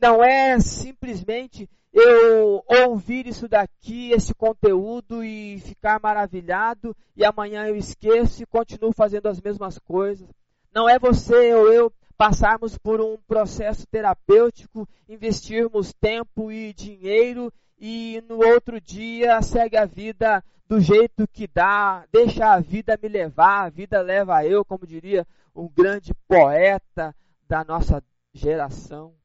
[0.00, 7.76] Não é simplesmente eu ouvir isso daqui, esse conteúdo e ficar maravilhado e amanhã eu
[7.76, 10.28] esqueço e continuo fazendo as mesmas coisas.
[10.74, 18.22] Não é você ou eu passarmos por um processo terapêutico, investirmos tempo e dinheiro e
[18.28, 23.64] no outro dia segue a vida do jeito que dá, deixa a vida me levar,
[23.64, 27.14] a vida leva eu, como diria um grande poeta
[27.48, 28.02] da nossa
[28.34, 29.17] geração.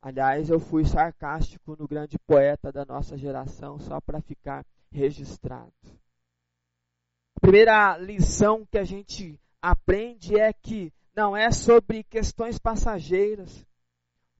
[0.00, 5.72] Aliás, eu fui sarcástico no grande poeta da nossa geração, só para ficar registrado.
[7.36, 13.66] A primeira lição que a gente aprende é que não é sobre questões passageiras.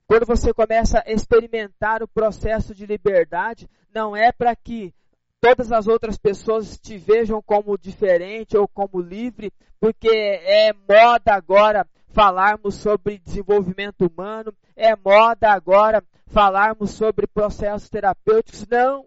[0.06, 4.94] Quando você começa a experimentar o processo de liberdade, não é para que
[5.40, 11.86] todas as outras pessoas te vejam como diferente ou como livre, porque é moda agora
[12.18, 18.66] falarmos sobre desenvolvimento humano, é moda agora falarmos sobre processos terapêuticos.
[18.66, 19.06] Não.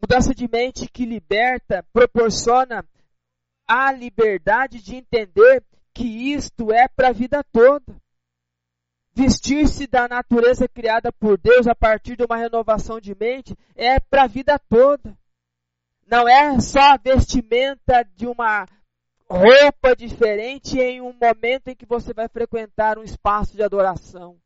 [0.00, 2.84] Mudança de mente que liberta proporciona
[3.68, 5.62] a liberdade de entender
[5.94, 7.94] que isto é para a vida toda.
[9.14, 14.24] Vestir-se da natureza criada por Deus a partir de uma renovação de mente é para
[14.24, 15.16] a vida toda.
[16.04, 18.66] Não é só a vestimenta de uma
[19.32, 24.38] roupa diferente em um momento em que você vai frequentar um espaço de adoração.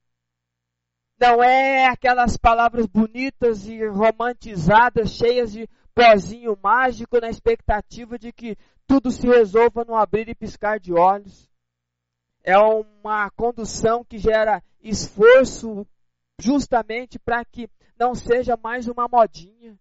[1.18, 8.56] Não é aquelas palavras bonitas e romantizadas, cheias de pozinho mágico na expectativa de que
[8.86, 11.50] tudo se resolva no abrir e piscar de olhos.
[12.44, 15.84] É uma condução que gera esforço
[16.38, 17.68] justamente para que
[17.98, 19.76] não seja mais uma modinha.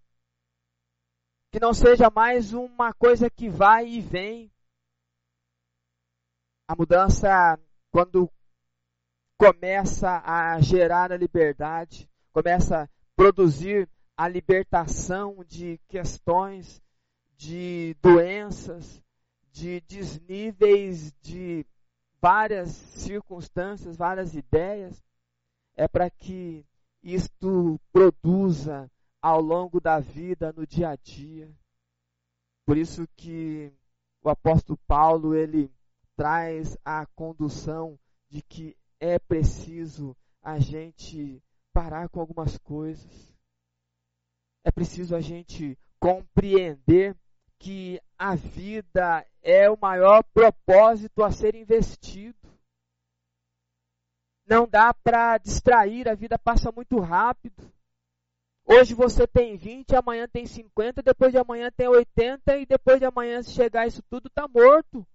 [1.52, 4.52] Que não seja mais uma coisa que vai e vem.
[6.68, 7.60] A mudança,
[7.92, 8.28] quando
[9.38, 13.88] começa a gerar a liberdade, começa a produzir
[14.18, 16.82] a libertação de questões,
[17.38, 19.00] de doenças,
[19.52, 21.66] de desníveis de
[22.20, 25.04] várias circunstâncias, várias ideias,
[25.76, 26.66] é para que
[27.04, 28.90] isto produza
[29.22, 31.48] ao longo da vida, no dia a dia.
[32.66, 33.72] Por isso que
[34.24, 35.72] o apóstolo Paulo, ele
[36.16, 38.00] traz a condução
[38.30, 41.42] de que é preciso a gente
[41.74, 43.36] parar com algumas coisas.
[44.64, 47.16] É preciso a gente compreender
[47.60, 52.38] que a vida é o maior propósito a ser investido.
[54.48, 57.72] Não dá para distrair, a vida passa muito rápido.
[58.64, 63.06] Hoje você tem 20, amanhã tem 50, depois de amanhã tem 80 e depois de
[63.06, 65.06] amanhã se chegar isso tudo está morto.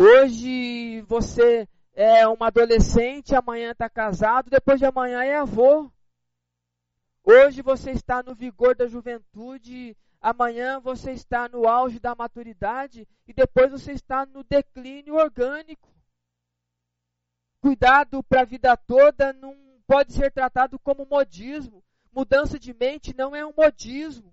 [0.00, 5.90] Hoje você é um adolescente, amanhã está casado, depois de amanhã é avô.
[7.24, 13.32] Hoje você está no vigor da juventude, amanhã você está no auge da maturidade e
[13.32, 15.92] depois você está no declínio orgânico.
[17.60, 21.82] Cuidado para a vida toda não pode ser tratado como modismo.
[22.12, 24.32] Mudança de mente não é um modismo.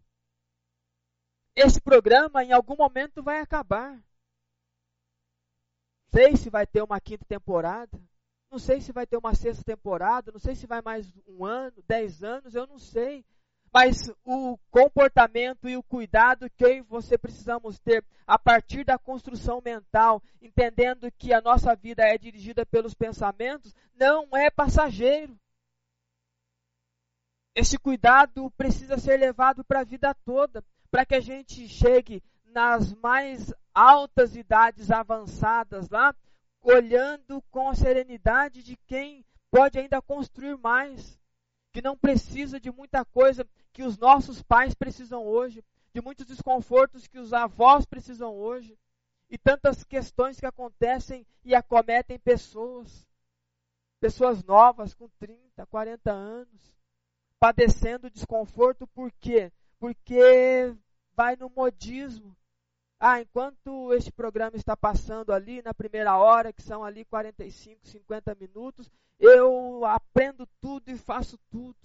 [1.55, 3.99] Esse programa em algum momento vai acabar
[6.11, 7.99] sei se vai ter uma quinta temporada,
[8.51, 11.83] não sei se vai ter uma sexta temporada, não sei se vai mais um ano,
[11.87, 13.25] dez anos, eu não sei.
[13.73, 20.23] Mas o comportamento e o cuidado que você precisamos ter a partir da construção mental,
[20.41, 25.37] entendendo que a nossa vida é dirigida pelos pensamentos, não é passageiro.
[27.53, 32.93] Este cuidado precisa ser levado para a vida toda, para que a gente chegue nas
[32.93, 36.15] mais altas idades avançadas lá,
[36.61, 41.19] olhando com a serenidade de quem pode ainda construir mais,
[41.73, 45.63] que não precisa de muita coisa que os nossos pais precisam hoje,
[45.93, 48.77] de muitos desconfortos que os avós precisam hoje,
[49.29, 53.05] e tantas questões que acontecem e acometem pessoas,
[53.99, 56.73] pessoas novas com 30, 40 anos,
[57.39, 59.51] padecendo desconforto, por quê?
[59.79, 60.73] Porque
[61.13, 62.35] vai no modismo,
[62.99, 68.35] ah, enquanto este programa está passando ali na primeira hora, que são ali 45, 50
[68.35, 68.89] minutos,
[69.19, 71.75] eu aprendo tudo e faço tudo.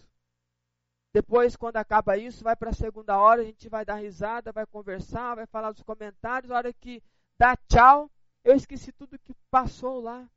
[1.12, 4.64] Depois, quando acaba isso, vai para a segunda hora, a gente vai dar risada, vai
[4.64, 6.52] conversar, vai falar dos comentários.
[6.52, 7.02] A hora que
[7.36, 8.08] dá tchau,
[8.44, 10.28] eu esqueci tudo que passou lá.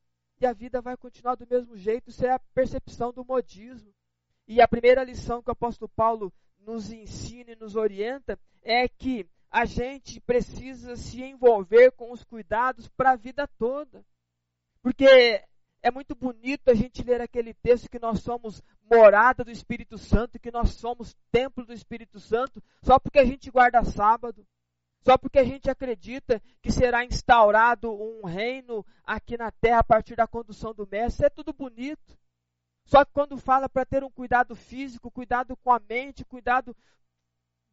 [0.42, 2.10] E a vida vai continuar do mesmo jeito.
[2.10, 3.94] Isso é a percepção do modismo.
[4.48, 9.30] E a primeira lição que o apóstolo Paulo nos ensina e nos orienta é que
[9.54, 14.04] a gente precisa se envolver com os cuidados para a vida toda.
[14.82, 15.06] Porque
[15.84, 20.40] é muito bonito a gente ler aquele texto que nós somos morada do Espírito Santo,
[20.40, 24.44] que nós somos templo do Espírito Santo, só porque a gente guarda sábado,
[25.06, 30.16] Só porque a gente acredita que será instaurado um reino aqui na terra a partir
[30.16, 32.18] da condução do mestre, é tudo bonito.
[32.86, 36.76] Só que quando fala para ter um cuidado físico, cuidado com a mente, cuidado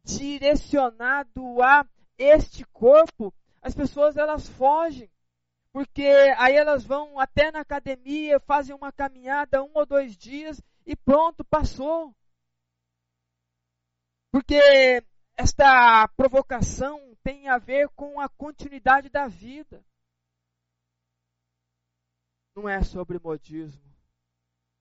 [0.05, 1.87] direcionado a
[2.19, 3.33] este corpo,
[3.63, 5.11] as pessoas elas fogem.
[5.73, 6.05] Porque
[6.37, 11.45] aí elas vão até na academia, fazem uma caminhada um ou dois dias e pronto,
[11.45, 12.15] passou.
[14.33, 14.61] Porque
[15.37, 19.85] esta provocação tem a ver com a continuidade da vida.
[22.57, 23.83] Não é sobre modismo,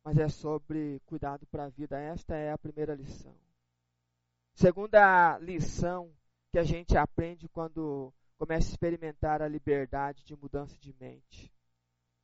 [0.03, 1.99] mas é sobre cuidado para a vida.
[1.99, 3.35] Esta é a primeira lição.
[4.59, 6.13] Segunda lição
[6.51, 11.49] que a gente aprende quando começa a experimentar a liberdade de mudança de mente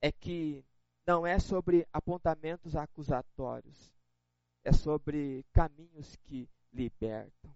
[0.02, 0.62] é que
[1.08, 3.90] não é sobre apontamentos acusatórios,
[4.66, 7.56] é sobre caminhos que libertam.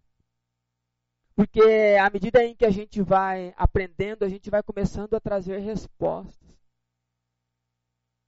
[1.35, 5.57] Porque à medida em que a gente vai aprendendo, a gente vai começando a trazer
[5.57, 6.57] respostas.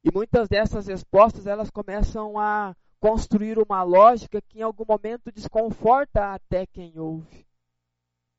[0.04, 6.36] E muitas dessas respostas, elas começam a construir uma lógica que em algum momento desconforta
[6.36, 7.47] até quem ouve.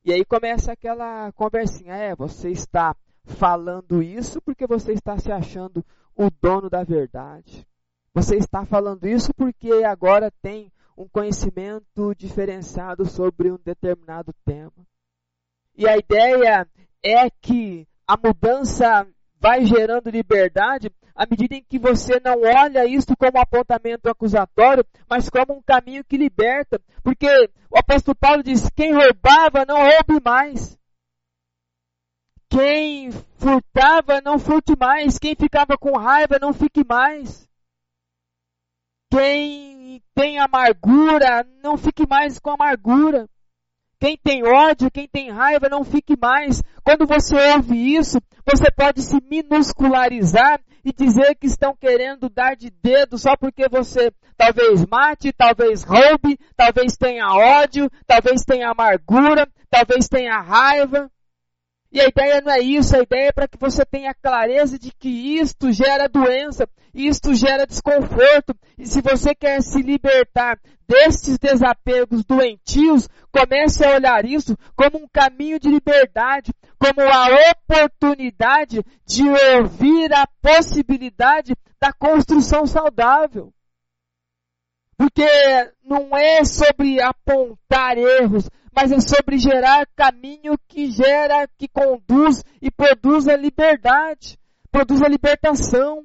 [0.05, 2.95] E aí começa aquela conversinha, é, você está
[3.25, 5.85] falando isso porque você está se achando
[6.15, 7.67] o dono da verdade.
[8.13, 14.87] Você está falando isso porque agora tem um conhecimento diferenciado sobre um determinado tema.
[15.75, 16.65] E a ideia
[17.03, 19.05] é que a mudança
[19.39, 24.85] vai gerando liberdade à medida em que você não olha isso como um apontamento acusatório,
[25.09, 26.81] mas como um caminho que liberta.
[27.03, 27.27] Porque
[27.69, 30.77] o apóstolo Paulo diz: quem roubava, não roube mais.
[32.49, 35.17] Quem furtava, não furte mais.
[35.17, 37.47] Quem ficava com raiva, não fique mais.
[39.09, 43.29] Quem tem amargura, não fique mais com amargura.
[43.99, 46.61] Quem tem ódio, quem tem raiva, não fique mais.
[46.83, 52.69] Quando você ouve isso, você pode se minuscularizar e dizer que estão querendo dar de
[52.69, 60.07] dedo só porque você talvez mate, talvez roube, talvez tenha ódio, talvez tenha amargura, talvez
[60.07, 61.09] tenha raiva.
[61.93, 64.91] E a ideia não é isso, a ideia é para que você tenha clareza de
[64.91, 68.55] que isto gera doença, isto gera desconforto.
[68.79, 75.07] E se você quer se libertar destes desapegos doentios, comece a olhar isso como um
[75.07, 79.23] caminho de liberdade, como a oportunidade de
[79.55, 83.53] ouvir a possibilidade da construção saudável.
[84.97, 85.25] Porque
[85.83, 92.71] não é sobre apontar erros, mas é sobre gerar caminho que gera, que conduz e
[92.71, 94.37] produz a liberdade,
[94.71, 96.03] produz a libertação.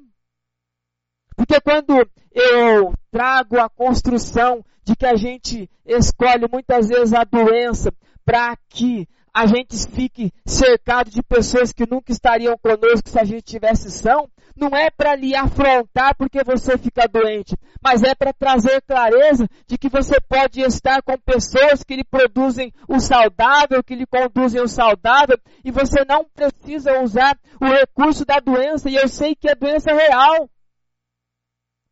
[1.35, 7.91] Porque quando eu trago a construção de que a gente escolhe muitas vezes a doença
[8.25, 9.07] para que
[9.39, 14.29] a gente fique cercado de pessoas que nunca estariam conosco se a gente tivesse são,
[14.53, 19.77] não é para lhe afrontar porque você fica doente, mas é para trazer clareza de
[19.77, 24.67] que você pode estar com pessoas que lhe produzem o saudável, que lhe conduzem o
[24.67, 29.55] saudável, e você não precisa usar o recurso da doença, e eu sei que a
[29.55, 30.49] doença é real.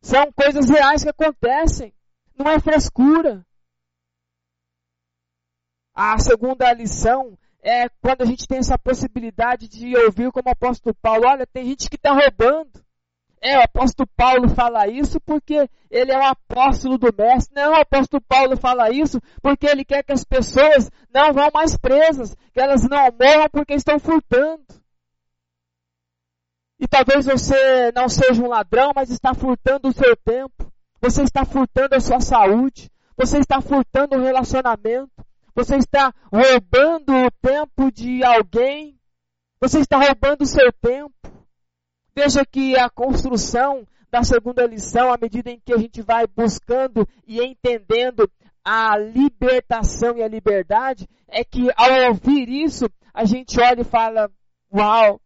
[0.02, 1.94] São coisas reais que acontecem.
[2.38, 3.42] Não é frescura.
[6.00, 10.94] A segunda lição é quando a gente tem essa possibilidade de ouvir como o apóstolo
[11.02, 12.70] Paulo, olha, tem gente que está roubando.
[13.40, 17.52] É, o apóstolo Paulo fala isso porque ele é o apóstolo do mestre.
[17.52, 21.76] Não, o apóstolo Paulo fala isso porque ele quer que as pessoas não vão mais
[21.76, 24.62] presas, que elas não morram porque estão furtando.
[26.78, 30.72] E talvez você não seja um ladrão, mas está furtando o seu tempo.
[31.00, 32.88] Você está furtando a sua saúde.
[33.16, 35.26] Você está furtando o relacionamento.
[35.58, 38.96] Você está roubando o tempo de alguém.
[39.60, 41.12] Você está roubando o seu tempo.
[42.14, 47.04] Veja que a construção da segunda lição, à medida em que a gente vai buscando
[47.26, 48.30] e entendendo
[48.64, 54.30] a libertação e a liberdade, é que ao ouvir isso, a gente olha e fala:
[54.72, 55.20] Uau,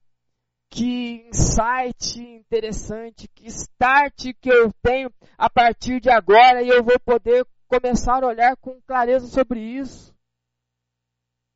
[0.70, 6.98] que insight interessante, que start que eu tenho a partir de agora e eu vou
[7.00, 10.11] poder começar a olhar com clareza sobre isso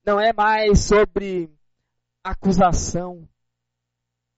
[0.07, 1.51] não é mais sobre
[2.23, 3.29] acusação,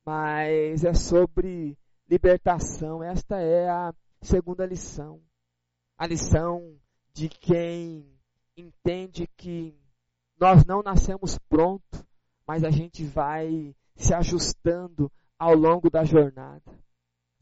[0.05, 1.77] mas é sobre
[2.09, 3.03] libertação.
[3.03, 3.93] Esta é a
[4.23, 5.21] segunda lição.
[5.99, 6.75] A lição
[7.13, 8.19] de quem
[8.57, 9.79] entende que
[10.41, 12.03] nós não nascemos pronto,
[12.47, 16.63] mas a gente vai se ajustando ao longo da jornada.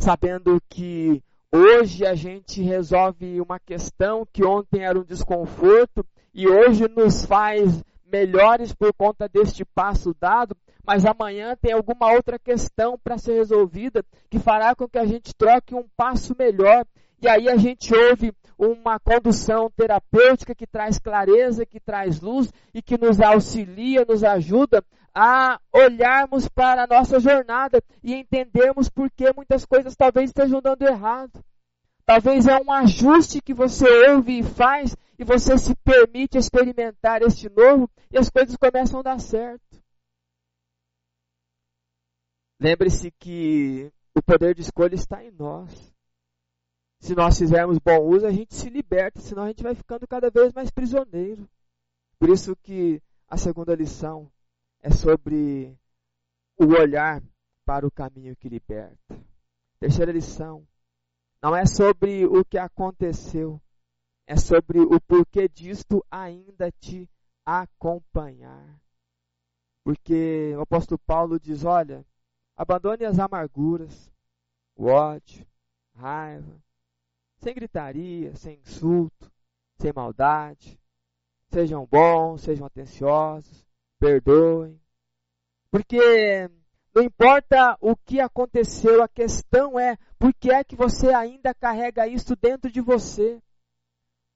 [0.01, 1.23] Sabendo que
[1.53, 6.05] hoje a gente resolve uma questão que ontem era um desconforto
[6.35, 7.85] e hoje nos faz
[8.17, 10.57] melhores por conta deste passo dado,
[10.87, 15.35] mas amanhã tem alguma outra questão para ser resolvida que fará com que a gente
[15.35, 16.87] troque um passo melhor.
[17.21, 22.81] E aí a gente ouve uma condução terapêutica que traz clareza, que traz luz e
[22.81, 24.83] que nos auxilia, nos ajuda
[25.15, 30.83] a olharmos para a nossa jornada e entendermos por que muitas coisas talvez estejam dando
[30.83, 31.43] errado.
[32.07, 37.49] Talvez é um ajuste que você ouve e faz e você se permite experimentar este
[37.49, 39.83] novo e as coisas começam a dar certo.
[42.61, 45.93] Lembre-se que o poder de escolha está em nós.
[47.01, 50.31] Se nós fizermos bom uso, a gente se liberta, senão a gente vai ficando cada
[50.31, 51.47] vez mais prisioneiro.
[52.19, 54.31] Por isso que a segunda lição
[54.81, 55.77] é sobre
[56.57, 57.21] o olhar
[57.65, 59.19] para o caminho que liberta.
[59.79, 60.67] Terceira lição,
[61.43, 63.61] não é sobre o que aconteceu,
[64.27, 67.09] é sobre o porquê disto ainda te
[67.45, 68.81] acompanhar.
[69.85, 72.05] Porque o apóstolo Paulo diz: olha,
[72.57, 74.11] abandone as amarguras,
[74.75, 75.47] o ódio,
[75.95, 76.61] raiva,
[77.39, 79.31] sem gritaria, sem insulto,
[79.79, 80.79] sem maldade.
[81.49, 83.65] Sejam bons, sejam atenciosos,
[84.01, 84.81] perdoem.
[85.71, 86.51] Porque
[86.97, 92.09] não importa o que aconteceu, a questão é por que é que você ainda carrega
[92.09, 93.39] isso dentro de você.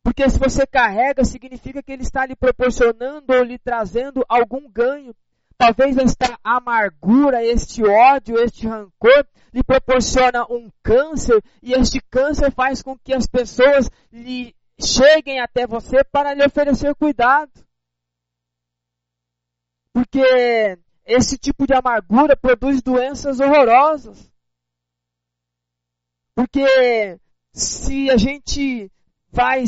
[0.05, 5.17] Porque se você carrega, significa que ele está lhe proporcionando ou lhe trazendo algum ganho.
[5.57, 12.83] Talvez esta amargura, este ódio, este rancor lhe proporciona um câncer e este câncer faz
[12.83, 17.53] com que as pessoas lhe cheguem até você para lhe oferecer cuidado.
[19.95, 24.31] Porque esse tipo de amargura produz doenças horrorosas.
[26.35, 27.19] Porque
[27.53, 28.91] se a gente
[29.31, 29.65] vai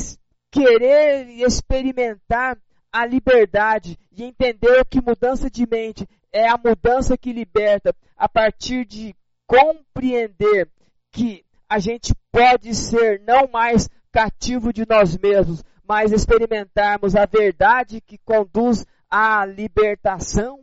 [0.50, 2.58] querer experimentar
[2.92, 8.84] a liberdade e entender que mudança de mente é a mudança que liberta a partir
[8.84, 9.14] de
[9.46, 10.68] compreender
[11.10, 18.00] que a gente pode ser não mais cativo de nós mesmos, mas experimentarmos a verdade
[18.00, 20.60] que conduz a libertação,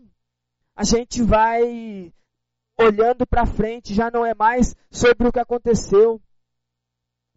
[0.79, 2.09] a gente vai
[2.79, 6.21] olhando para frente, já não é mais sobre o que aconteceu.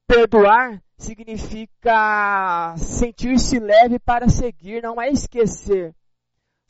[0.07, 5.93] Perdoar significa sentir-se leve para seguir, não é esquecer.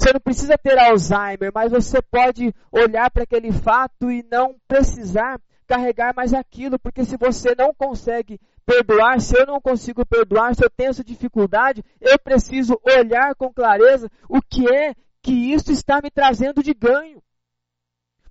[0.01, 5.39] Você não precisa ter Alzheimer, mas você pode olhar para aquele fato e não precisar
[5.67, 10.65] carregar mais aquilo, porque se você não consegue perdoar, se eu não consigo perdoar, se
[10.65, 16.01] eu tenho essa dificuldade, eu preciso olhar com clareza o que é que isso está
[16.03, 17.23] me trazendo de ganho.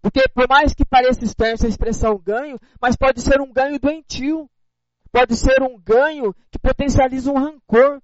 [0.01, 4.49] Porque por mais que pareça estranha essa expressão ganho, mas pode ser um ganho doentio.
[5.11, 8.01] Pode ser um ganho que potencializa um rancor.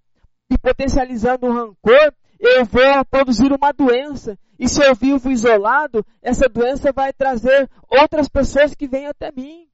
[0.50, 4.38] E potencializando um rancor, eu vou produzir uma doença.
[4.60, 9.68] E se eu vivo isolado, essa doença vai trazer outras pessoas que vêm até mim.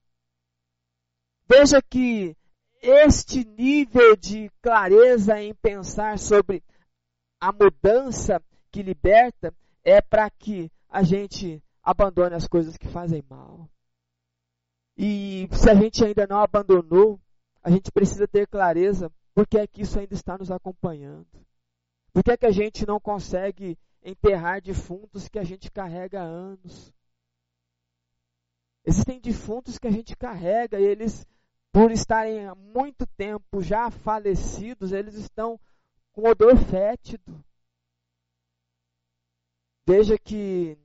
[1.48, 2.36] Veja que
[2.82, 6.64] este nível de clareza em pensar sobre
[7.40, 8.42] a mudança
[8.74, 9.54] que liberta
[9.84, 13.70] é para que a gente abandone as coisas que fazem mal.
[14.98, 17.22] E se a gente ainda não abandonou,
[17.62, 21.28] a gente precisa ter clareza porque é que isso ainda está nos acompanhando.
[22.12, 26.26] Por que é que a gente não consegue enterrar defuntos que a gente carrega há
[26.26, 26.92] anos?
[28.84, 31.28] Existem defuntos que a gente carrega e eles
[31.72, 35.60] por estarem há muito tempo já falecidos, eles estão
[36.12, 37.44] com odor fétido.
[39.86, 40.78] Veja que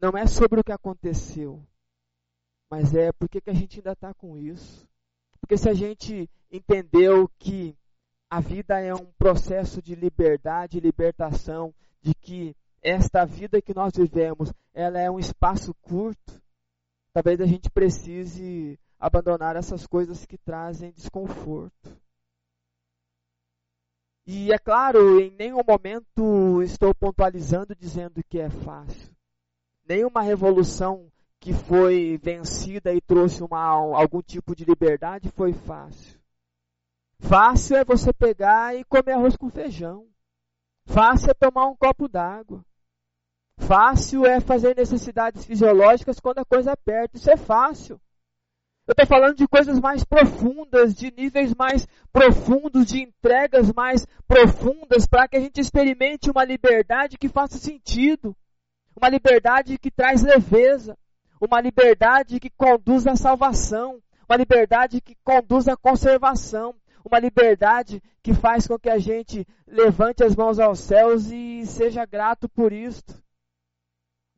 [0.00, 1.62] não é sobre o que aconteceu,
[2.70, 4.88] mas é porque que a gente ainda está com isso.
[5.40, 7.76] Porque se a gente entendeu que
[8.30, 14.52] a vida é um processo de liberdade libertação, de que esta vida que nós vivemos,
[14.72, 16.40] ela é um espaço curto,
[17.12, 21.96] talvez a gente precise abandonar essas coisas que trazem desconforto.
[24.26, 29.14] E é claro, em nenhum momento estou pontualizando dizendo que é fácil.
[29.86, 36.18] Nenhuma revolução que foi vencida e trouxe uma, algum tipo de liberdade foi fácil.
[37.18, 40.06] Fácil é você pegar e comer arroz com feijão.
[40.86, 42.64] Fácil é tomar um copo d'água.
[43.58, 47.18] Fácil é fazer necessidades fisiológicas quando a coisa aperta.
[47.18, 48.00] Isso é fácil.
[48.86, 55.06] Eu estou falando de coisas mais profundas, de níveis mais profundos, de entregas mais profundas,
[55.06, 58.36] para que a gente experimente uma liberdade que faça sentido.
[58.94, 60.98] Uma liberdade que traz leveza.
[61.40, 64.02] Uma liberdade que conduz à salvação.
[64.28, 66.74] Uma liberdade que conduz à conservação.
[67.06, 72.04] uma liberdade que faz com que a gente levante as mãos aos céus e seja
[72.06, 73.22] grato por isto.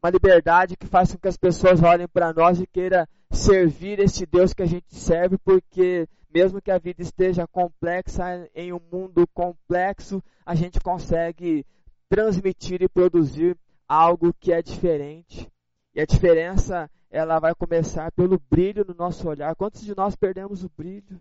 [0.03, 4.27] Uma liberdade que faz com que as pessoas olhem para nós e queiram servir este
[4.27, 9.27] Deus que a gente serve, porque mesmo que a vida esteja complexa, em um mundo
[9.29, 11.65] complexo, a gente consegue
[12.09, 13.59] transmitir e produzir
[13.89, 15.51] algo que é diferente.
[15.95, 19.55] E a diferença, ela vai começar pelo brilho no nosso olhar.
[19.57, 21.21] Quantos de nós perdemos o brilho?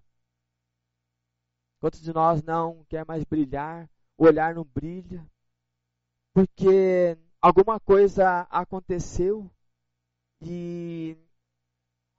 [1.80, 3.90] Quantos de nós não quer mais brilhar?
[4.18, 5.26] O olhar não brilha?
[6.34, 9.50] Porque alguma coisa aconteceu
[10.42, 11.18] e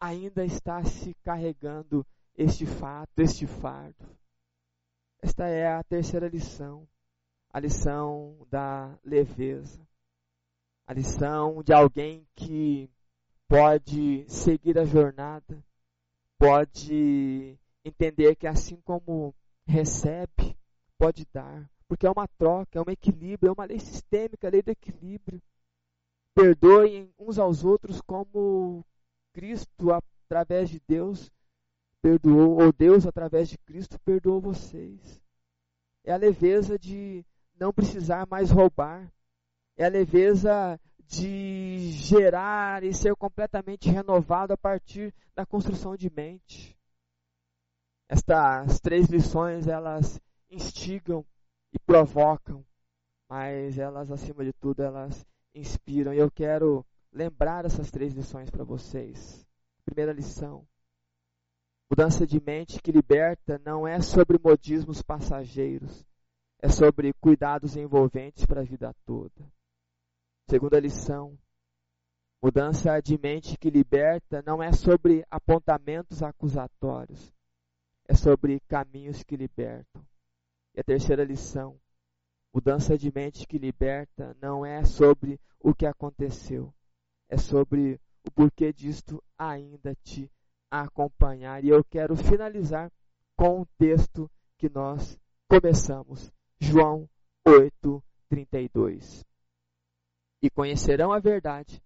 [0.01, 4.07] ainda está se carregando este fato, este fardo.
[5.22, 6.86] Esta é a terceira lição,
[7.51, 9.86] a lição da leveza,
[10.86, 12.90] a lição de alguém que
[13.49, 15.64] pode seguir a jornada,
[16.38, 19.34] pode entender que assim como
[19.66, 20.57] recebe,
[20.99, 24.62] pode dar, porque é uma troca, é um equilíbrio, é uma lei sistêmica, a lei
[24.62, 25.40] do equilíbrio.
[26.34, 28.84] Perdoem uns aos outros como
[29.37, 31.30] Cristo, através de Deus,
[32.01, 35.20] perdoou, ou Deus, através de Cristo, perdoou vocês.
[36.03, 37.22] É a leveza de
[37.55, 39.12] não precisar mais roubar.
[39.76, 46.74] É a leveza de gerar e ser completamente renovado a partir da construção de mente.
[48.09, 50.18] Estas três lições, elas
[50.49, 51.26] instigam
[51.74, 52.64] e provocam,
[53.28, 56.14] mas elas, acima de tudo, elas inspiram.
[56.14, 59.44] E eu quero lembrar essas três lições para vocês.
[59.84, 60.66] Primeira lição:
[61.90, 66.04] Mudança de mente que liberta não é sobre modismos passageiros,
[66.60, 69.50] é sobre cuidados envolventes para a vida toda.
[70.50, 71.38] Segunda lição:
[72.42, 77.32] mudança de mente que liberta não é sobre apontamentos acusatórios,
[78.06, 80.04] é sobre caminhos que libertam.
[80.74, 81.80] E a terceira lição:
[82.52, 86.74] mudança de mente que liberta não é sobre o que aconteceu,
[87.28, 90.30] é sobre o porquê disto ainda te
[90.70, 91.64] acompanhar.
[91.64, 92.90] E eu quero finalizar
[93.36, 95.18] com o texto que nós
[95.48, 97.08] começamos, João
[97.46, 99.24] 8, 32.
[100.42, 101.82] E conhecerão a verdade,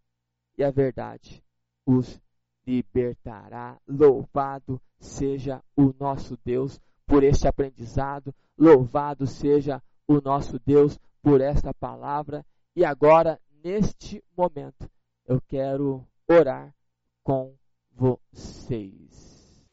[0.57, 1.43] e a verdade
[1.87, 2.21] os
[2.67, 3.81] libertará.
[3.87, 11.75] Louvado seja o nosso Deus por este aprendizado, louvado seja o nosso Deus por esta
[11.75, 12.45] palavra.
[12.77, 14.89] E agora, neste momento,
[15.31, 16.75] eu quero orar
[17.23, 17.55] com
[17.93, 19.65] vocês.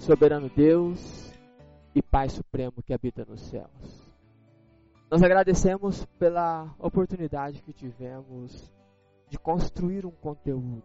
[0.00, 1.32] Soberano Deus
[1.94, 4.12] e Pai Supremo que habita nos céus.
[5.08, 8.72] Nós agradecemos pela oportunidade que tivemos
[9.28, 10.82] de construir um conteúdo.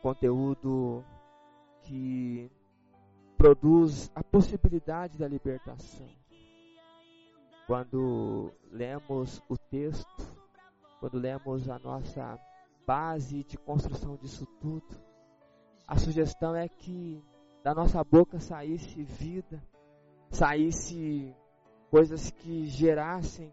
[0.00, 1.04] Conteúdo
[1.82, 2.50] que
[3.36, 6.19] produz a possibilidade da libertação
[7.70, 10.36] quando lemos o texto,
[10.98, 12.36] quando lemos a nossa
[12.84, 15.00] base de construção disso tudo,
[15.86, 17.22] a sugestão é que
[17.62, 19.62] da nossa boca saísse vida,
[20.30, 21.32] saísse
[21.92, 23.52] coisas que gerassem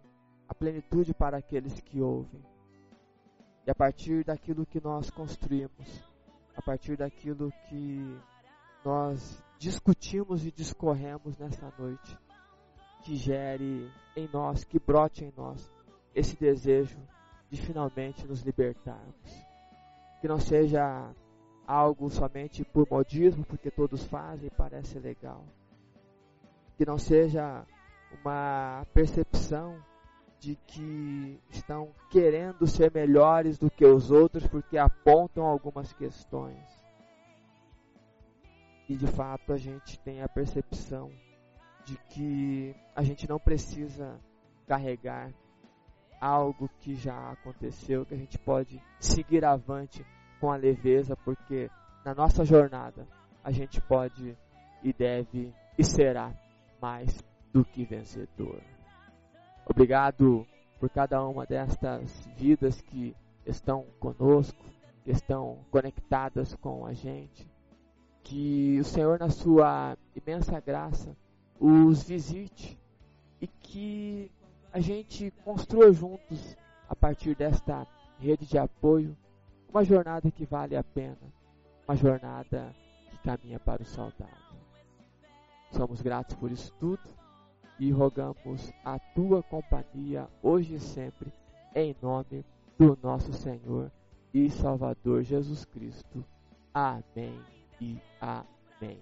[0.49, 2.43] a plenitude para aqueles que ouvem.
[3.68, 6.03] E a partir daquilo que nós construímos,
[6.55, 8.20] a partir daquilo que
[8.84, 12.18] nós discutimos e discorremos nesta noite,
[13.08, 15.72] que gere em nós, que brote em nós
[16.14, 16.99] esse desejo
[17.49, 19.45] de finalmente nos libertarmos.
[20.20, 21.10] Que não seja
[21.66, 25.41] algo somente por modismo, porque todos fazem e parece legal.
[26.76, 27.66] Que não seja
[28.20, 29.82] uma percepção
[30.38, 36.60] de que estão querendo ser melhores do que os outros porque apontam algumas questões.
[38.89, 41.10] E de fato a gente tem a percepção
[41.88, 44.19] de que a gente não precisa
[44.67, 45.31] carregar
[46.19, 50.05] algo que já aconteceu, que a gente pode seguir avante
[50.41, 51.71] com a leveza, porque
[52.03, 53.07] na nossa jornada
[53.41, 54.38] a gente pode
[54.83, 56.33] e deve e será
[56.81, 57.23] mais
[57.53, 58.61] do que vencedor.
[59.65, 60.45] Obrigado
[60.81, 63.15] por cada uma destas vidas que
[63.45, 64.61] estão conosco,
[65.05, 67.49] que estão conectadas com a gente.
[68.23, 71.15] Que o Senhor, na sua imensa graça,
[71.60, 72.78] os visite
[73.41, 74.32] e que
[74.72, 76.55] a gente construa juntos,
[76.89, 77.88] a partir desta
[78.20, 79.16] rede de apoio,
[79.70, 81.18] uma jornada que vale a pena,
[81.88, 82.74] uma jornada
[83.10, 84.36] que caminha para o saudável.
[85.72, 87.03] Somos gratos por isso tudo
[87.80, 91.32] e rogamos a tua companhia hoje e sempre,
[91.76, 92.45] em nome
[92.78, 93.91] do nosso Senhor
[94.34, 96.24] e Salvador Jesus Cristo.
[96.74, 97.39] Amém
[97.82, 99.01] e amém.